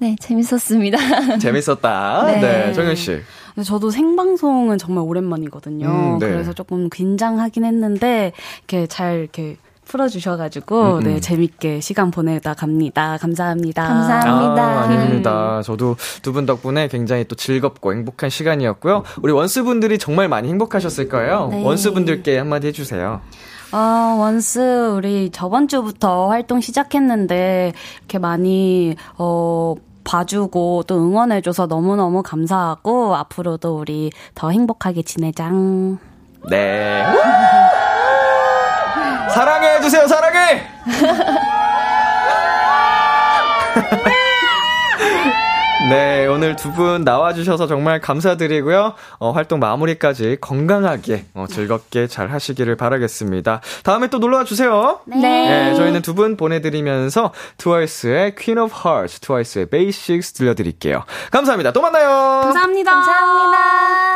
[0.00, 0.98] 네, 재밌었습니다.
[1.38, 2.24] 재밌었다.
[2.26, 3.20] 네, 네 정현 씨.
[3.64, 5.86] 저도 생방송은 정말 오랜만이거든요.
[5.86, 6.28] 음, 네.
[6.28, 11.04] 그래서 조금 긴장하긴 했는데 이렇게 잘 이렇게 풀어주셔가지고, 음, 음.
[11.04, 13.18] 네, 재밌게 시간 보내다 갑니다.
[13.20, 13.86] 감사합니다.
[13.86, 14.62] 감사합니다.
[14.62, 15.60] 아, 아닙니다.
[15.62, 19.04] 저도 두 분 덕분에 굉장히 또 즐겁고 행복한 시간이었고요.
[19.22, 21.48] 우리 원스 분들이 정말 많이 행복하셨을 거예요.
[21.50, 21.62] 네.
[21.62, 23.20] 원스 분들께 한마디 해주세요.
[23.76, 33.16] 아, 원스, 우리 저번 주부터 활동 시작했는데, 이렇게 많이, 어, 봐주고 또 응원해줘서 너무너무 감사하고,
[33.16, 35.98] 앞으로도 우리 더 행복하게 지내장.
[36.48, 37.02] 네.
[39.34, 40.62] 사랑해주세요, 사랑해!
[45.90, 48.94] 네, 오늘 두 분 나와주셔서 정말 감사드리고요.
[49.18, 53.60] 어, 활동 마무리까지 건강하게, 어, 즐겁게 잘 하시기를 바라겠습니다.
[53.84, 55.00] 다음에 또 놀러와 주세요.
[55.04, 55.18] 네.
[55.18, 61.04] 네 저희는 두 분 보내드리면서 트와이스의 Queen of Hearts, 트와이스의 Basics 들려드릴게요.
[61.30, 61.72] 감사합니다.
[61.72, 62.08] 또 만나요.
[62.44, 62.90] 감사합니다.
[62.92, 64.13] 감사합니다.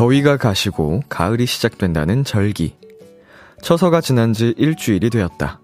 [0.00, 2.74] 더위가 가시고 가을이 시작된다는 절기.
[3.60, 5.60] 처서가 지난 지 일주일이 되었다.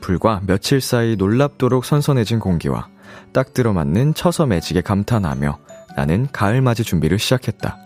[0.00, 2.86] 불과 며칠 사이 놀랍도록 선선해진 공기와
[3.32, 5.58] 딱 들어맞는 처서 매직에 감탄하며
[5.96, 7.76] 나는 가을 맞이 준비를 시작했다.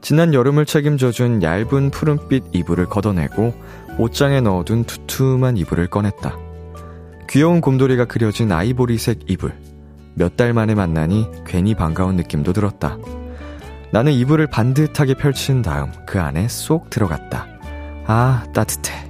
[0.00, 3.52] 지난 여름을 책임져준 얇은 푸른빛 이불을 걷어내고
[3.98, 6.34] 옷장에 넣어둔 두툼한 이불을 꺼냈다.
[7.28, 9.52] 귀여운 곰돌이가 그려진 아이보리색 이불.
[10.14, 12.96] 몇 달 만에 만나니 괜히 반가운 느낌도 들었다.
[13.90, 17.46] 나는 이불을 반듯하게 펼친 다음 그 안에 쏙 들어갔다.
[18.06, 19.08] 아, 따뜻해.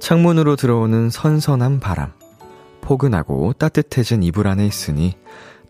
[0.00, 2.12] 창문으로 들어오는 선선한 바람.
[2.82, 5.16] 포근하고 따뜻해진 이불 안에 있으니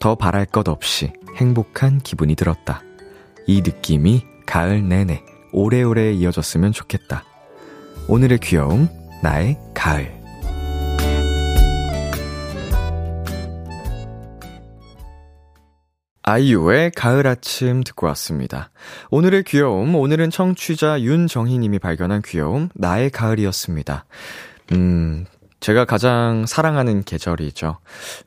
[0.00, 2.82] 더 바랄 것 없이 행복한 기분이 들었다.
[3.46, 7.22] 이 느낌이 가을 내내 오래오래 이어졌으면 좋겠다.
[8.08, 8.88] 오늘의 귀여움,
[9.22, 10.13] 나의 가을.
[16.26, 18.70] 아이유의 가을 아침 듣고 왔습니다.
[19.10, 24.06] 오늘의 귀여움, 오늘은 청취자 윤정희님이 발견한 귀여움, 나의 가을이었습니다.
[24.72, 25.26] 음,
[25.60, 27.76] 제가 가장 사랑하는 계절이죠.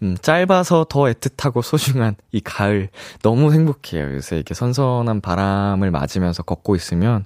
[0.04, 2.90] 음, 짧아서 더 애틋하고 소중한 이 가을.
[3.24, 4.14] 너무 행복해요.
[4.14, 7.26] 요새 이렇게 선선한 바람을 맞으면서 걷고 있으면,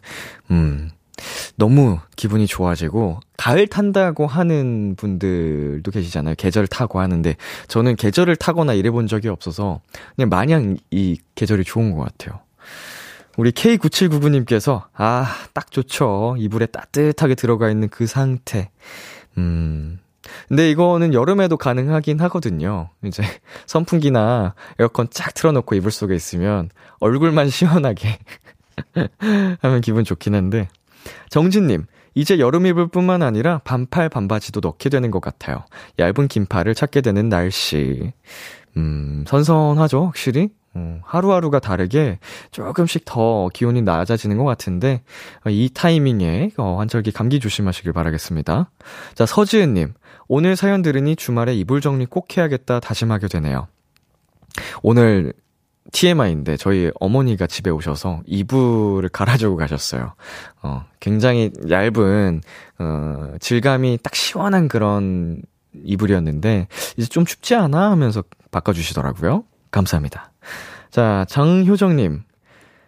[0.52, 0.90] 음,
[1.56, 6.36] 너무 기분이 좋아지고 가을 탄다고 하는 분들도 계시잖아요.
[6.38, 7.36] 계절 타고 하는데
[7.68, 9.82] 저는 계절을 타거나 이래 본 적이 없어서
[10.16, 12.40] 그냥 마냥 이 계절이 좋은 것 같아요.
[13.38, 16.36] 우리 K9799님께서 아, 딱 좋죠.
[16.38, 18.70] 이불에 따뜻하게 들어가 있는 그 상태.
[19.38, 20.00] 음.
[20.48, 22.90] 근데 이거는 여름에도 가능하긴 하거든요.
[23.04, 23.24] 이제
[23.66, 28.20] 선풍기나 에어컨 쫙 틀어놓고 이불 속에 있으면 얼굴만 시원하게
[29.62, 30.70] 하면 기분 좋긴 한데
[31.30, 35.64] 정진님, 이제 여름 이불 뿐만 아니라 반팔 반바지도 넣게 되는 것 같아요.
[36.00, 38.14] 얇은 긴팔을 찾게 되는 날씨.
[38.78, 40.50] 음, 선선하죠, 확실히?
[40.76, 42.20] 음, 하루하루가 다르게
[42.52, 45.04] 조금씩 더 기온이 낮아지는 것 같은데,
[45.48, 48.72] 이 타이밍에 어, 환절기 감기 조심하시길 바라겠습니다.
[49.16, 49.94] 자, 서지은님.
[50.34, 53.68] 오늘 사연 들으니 주말에 이불 정리 꼭 해야겠다 다짐하게 되네요.
[54.82, 55.34] 오늘
[55.92, 60.14] TMI인데 저희 어머니가 집에 오셔서 이불을 갈아주고 가셨어요.
[60.62, 62.42] 어, 굉장히 얇은
[62.80, 65.42] 어, 질감이 딱 시원한 그런
[65.74, 66.68] 이불이었는데
[66.98, 69.44] 이제 좀 춥지 않아 하면서 바꿔주시더라고요.
[69.72, 70.32] 감사합니다.
[70.90, 72.24] 자, 장효정님.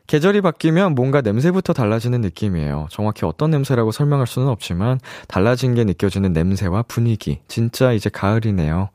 [0.06, 2.88] 계절이 바뀌면 뭔가 냄새부터 달라지는 느낌이에요.
[2.91, 7.39] 정확히 어떤 냄새라고 설명할 수는 없지만 달라진 게 느껴지는 냄새와 분위기.
[7.48, 8.89] 진짜 이제 가을이네요.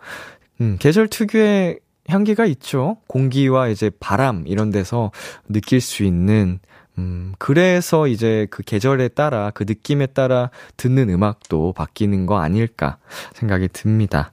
[0.60, 1.78] 음, 계절 특유의
[2.08, 2.98] 향기가 있죠.
[3.06, 5.10] 공기와 이제 바람 이런 데서
[5.48, 6.58] 느낄 수 있는
[6.98, 12.98] 음, 그래서 이제 그 계절에 따라 그 느낌에 따라 듣는 음악도 바뀌는 거 아닐까
[13.34, 14.32] 생각이 듭니다.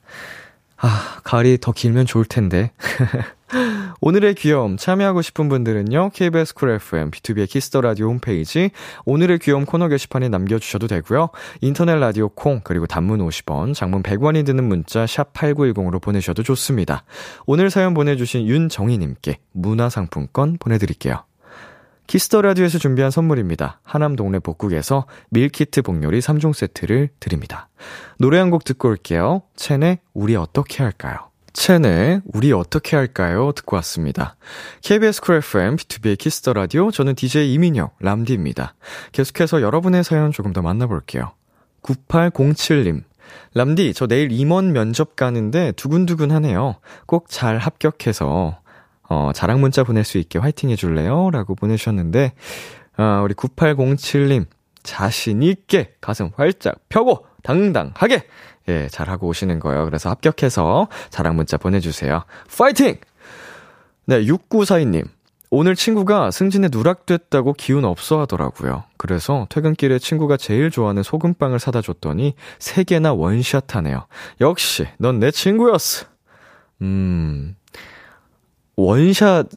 [0.78, 2.72] 아, 가을이 더 길면 좋을 텐데.
[4.02, 6.10] 오늘의 귀여움 참여하고 싶은 분들은요.
[6.14, 8.72] KBS 쿨 FM B2B의 키스터 라디오 홈페이지
[9.06, 11.30] 오늘의 귀여움 코너 게시판에 남겨 주셔도 되고요.
[11.62, 17.04] 인터넷 라디오 콩 그리고 단문 50원, 장문 100원이 드는 문자 샵 8910으로 보내셔도 좋습니다.
[17.46, 21.24] 오늘 사연 보내 주신 윤정희 님께 문화 상품권 보내 드릴게요.
[22.08, 23.80] Kiss the Radio에서 준비한 선물입니다.
[23.84, 27.70] 하남 동네 복국에서 밀키트 복요리 3종 세트를 드립니다.
[28.20, 29.42] 노래 한 곡 듣고 올게요.
[29.56, 31.32] 첸의 우리 어떻게 할까요?
[31.56, 33.54] 첸의 우리 어떻게 할까요?
[33.54, 34.36] 듣고 왔습니다.
[34.84, 38.76] KBS 쿨 FM, B2B의 키스터 라디오, 저는 DJ 이민혁, 햄디입니다.
[39.14, 41.32] 계속해서 여러분의 사연 조금 더 만나볼게요.
[41.82, 43.04] 9807님.
[43.54, 46.76] 햄디, 저 내일 임원 면접 가는데 두근두근 하네요.
[47.06, 48.60] 꼭 잘 합격해서,
[49.10, 51.30] 어, 자랑 문자 보낼 수 있게 화이팅 해줄래요?
[51.32, 52.34] 라고 보내주셨는데,
[52.98, 54.46] 아, 우리 9807님,
[54.84, 58.28] 자신있게 가슴 활짝 펴고 당당하게
[58.68, 59.86] 예, 잘하고 오시는 거예요.
[59.86, 62.24] 그래서 합격해서 자랑 문자 보내주세요.
[62.58, 62.98] 파이팅!
[64.06, 65.08] 네, 6942님.
[65.52, 68.84] 오늘 친구가 승진에 누락됐다고 기운 없어 하더라고요.
[68.98, 74.08] 그래서 퇴근길에 친구가 제일 좋아하는 소금빵을 사다 줬더니 3개나 원샷 하네요.
[74.42, 76.08] 역시, 넌 내 친구였어.
[76.82, 77.56] 음,
[78.76, 79.48] 원샷,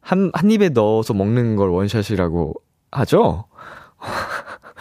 [0.00, 2.54] 한, 한 입에 넣어서 먹는 걸 원샷이라고
[2.92, 3.46] 하죠?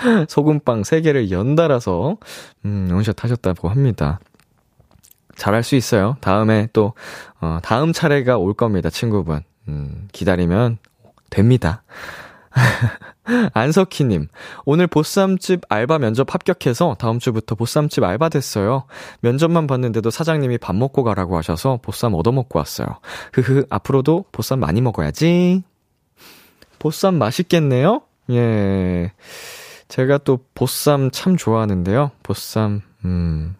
[0.27, 2.17] 소금빵 3개를 연달아서,
[2.65, 4.19] 음, 원샷 하셨다고 합니다.
[5.35, 6.17] 잘할 수 있어요.
[6.21, 6.93] 다음에 또,
[7.41, 9.41] 어, 다음 차례가 올 겁니다, 친구분.
[9.67, 10.77] 음, 기다리면
[11.29, 11.83] 됩니다.
[13.53, 14.27] 안석희님,
[14.65, 18.83] 오늘 보쌈집 알바 면접 합격해서 다음 주부터 보쌈집 알바 됐어요.
[19.21, 22.87] 면접만 봤는데도 사장님이 밥 먹고 가라고 하셔서 보쌈 얻어먹고 왔어요.
[23.33, 25.63] 흐흐, 앞으로도 보쌈 많이 먹어야지.
[26.79, 28.01] 보쌈 맛있겠네요?
[28.31, 29.11] 예.
[29.93, 32.09] 제가 또 보쌈 참 좋아하는데요.
[32.23, 33.55] 보쌈, 음,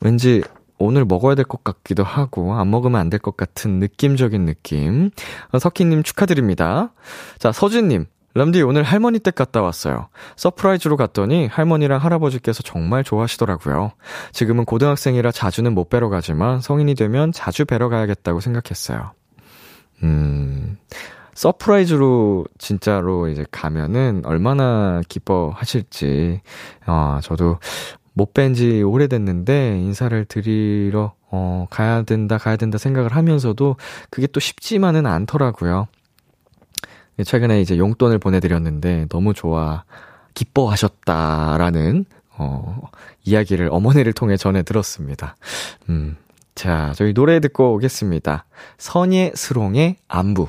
[0.00, 0.42] 왠지
[0.78, 5.10] 오늘 먹어야 될 것 같기도 하고, 안 먹으면 안 될 것 같은 느낌적인 느낌.
[5.52, 6.94] 어, 석희님 축하드립니다.
[7.38, 8.06] 자, 서진님.
[8.32, 10.08] 햄디 오늘 할머니 댁 갔다 왔어요.
[10.36, 13.92] surprise로 갔더니 할머니랑 할아버지께서 정말 좋아하시더라고요.
[14.32, 19.12] 지금은 고등학생이라 자주는 못 뵈러 가지만 성인이 되면 자주 뵈러 가야겠다고 생각했어요.
[20.04, 20.78] 음,
[21.34, 26.40] surprise로 진짜로 이제 가면은 얼마나 기뻐하실지,
[26.86, 27.58] 어, 저도
[28.12, 33.76] 못 뵌 지 오래됐는데 인사를 드리러 어 가야 된다 가야 된다 생각을 하면서도
[34.10, 35.86] 그게 또 쉽지만은 않더라고요.
[37.24, 39.84] 최근에 이제 용돈을 보내드렸는데 너무 좋아
[40.34, 42.04] 기뻐하셨다라는
[42.38, 42.80] 어
[43.24, 45.36] 이야기를 어머니를 통해 전해 들었습니다.
[45.88, 46.16] 음.
[46.54, 48.44] 자, 저희 노래 듣고 오겠습니다.
[48.78, 50.48] 선예 스롱의 안부.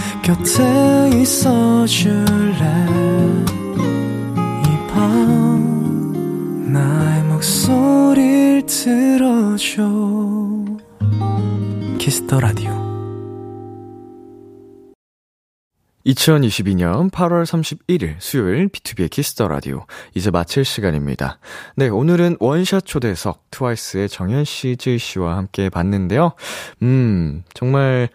[0.23, 2.85] 곁에 있어 줄래
[4.65, 9.81] 이 밤 나의 목소리를 들어줘
[11.97, 12.79] Kiss the Radio
[16.05, 21.37] 2022년 8월 31일 수요일 B2B의 키스터 라디오 이제 마칠 시간입니다.
[21.75, 26.31] 네, 오늘은 원샷 초대석 트와이스의 정연 씨, 쯔위 씨와 함께 봤는데요.
[26.81, 28.09] 음, 정말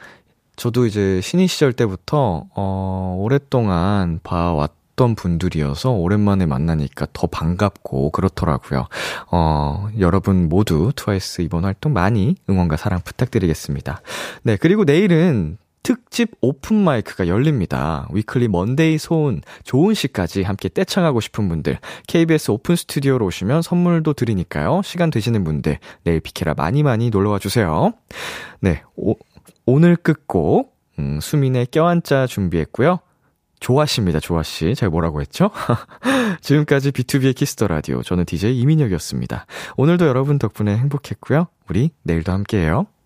[0.56, 8.88] 저도 이제 신인 시절 때부터 어 오랫동안 봐왔 던 분들이어서 오랜만에 만나니까 더 반갑고 그렇더라고요.
[9.30, 14.00] 어, 여러분 모두 트와이스 이번 활동 많이 응원과 사랑 부탁드리겠습니다.
[14.42, 18.08] 네, 그리고 내일은 특집 open mic가 열립니다.
[18.10, 21.78] 위클리 먼데이 소은 좋은 씨까지 함께 떼창하고 싶은 분들
[22.08, 24.80] KBS open 스튜디오로 오시면 선물도 드리니까요.
[24.82, 27.92] 시간 되시는 분들 내일 비케라 많이 많이 놀러와 주세요.
[28.58, 29.14] 네, 오,
[29.64, 33.00] 오늘 끝곡 음, 수민의 껴안자 준비했고요.
[33.60, 34.74] 조아씨입니다, 조아씨.
[34.74, 35.50] 제가 뭐라고 했죠?
[36.42, 38.02] 지금까지 B2B의 키스터 라디오.
[38.02, 39.46] 저는 DJ 이민혁이었습니다.
[39.76, 41.48] 오늘도 여러분 덕분에 행복했고요.
[41.68, 42.86] 우리 내일도 함께해요.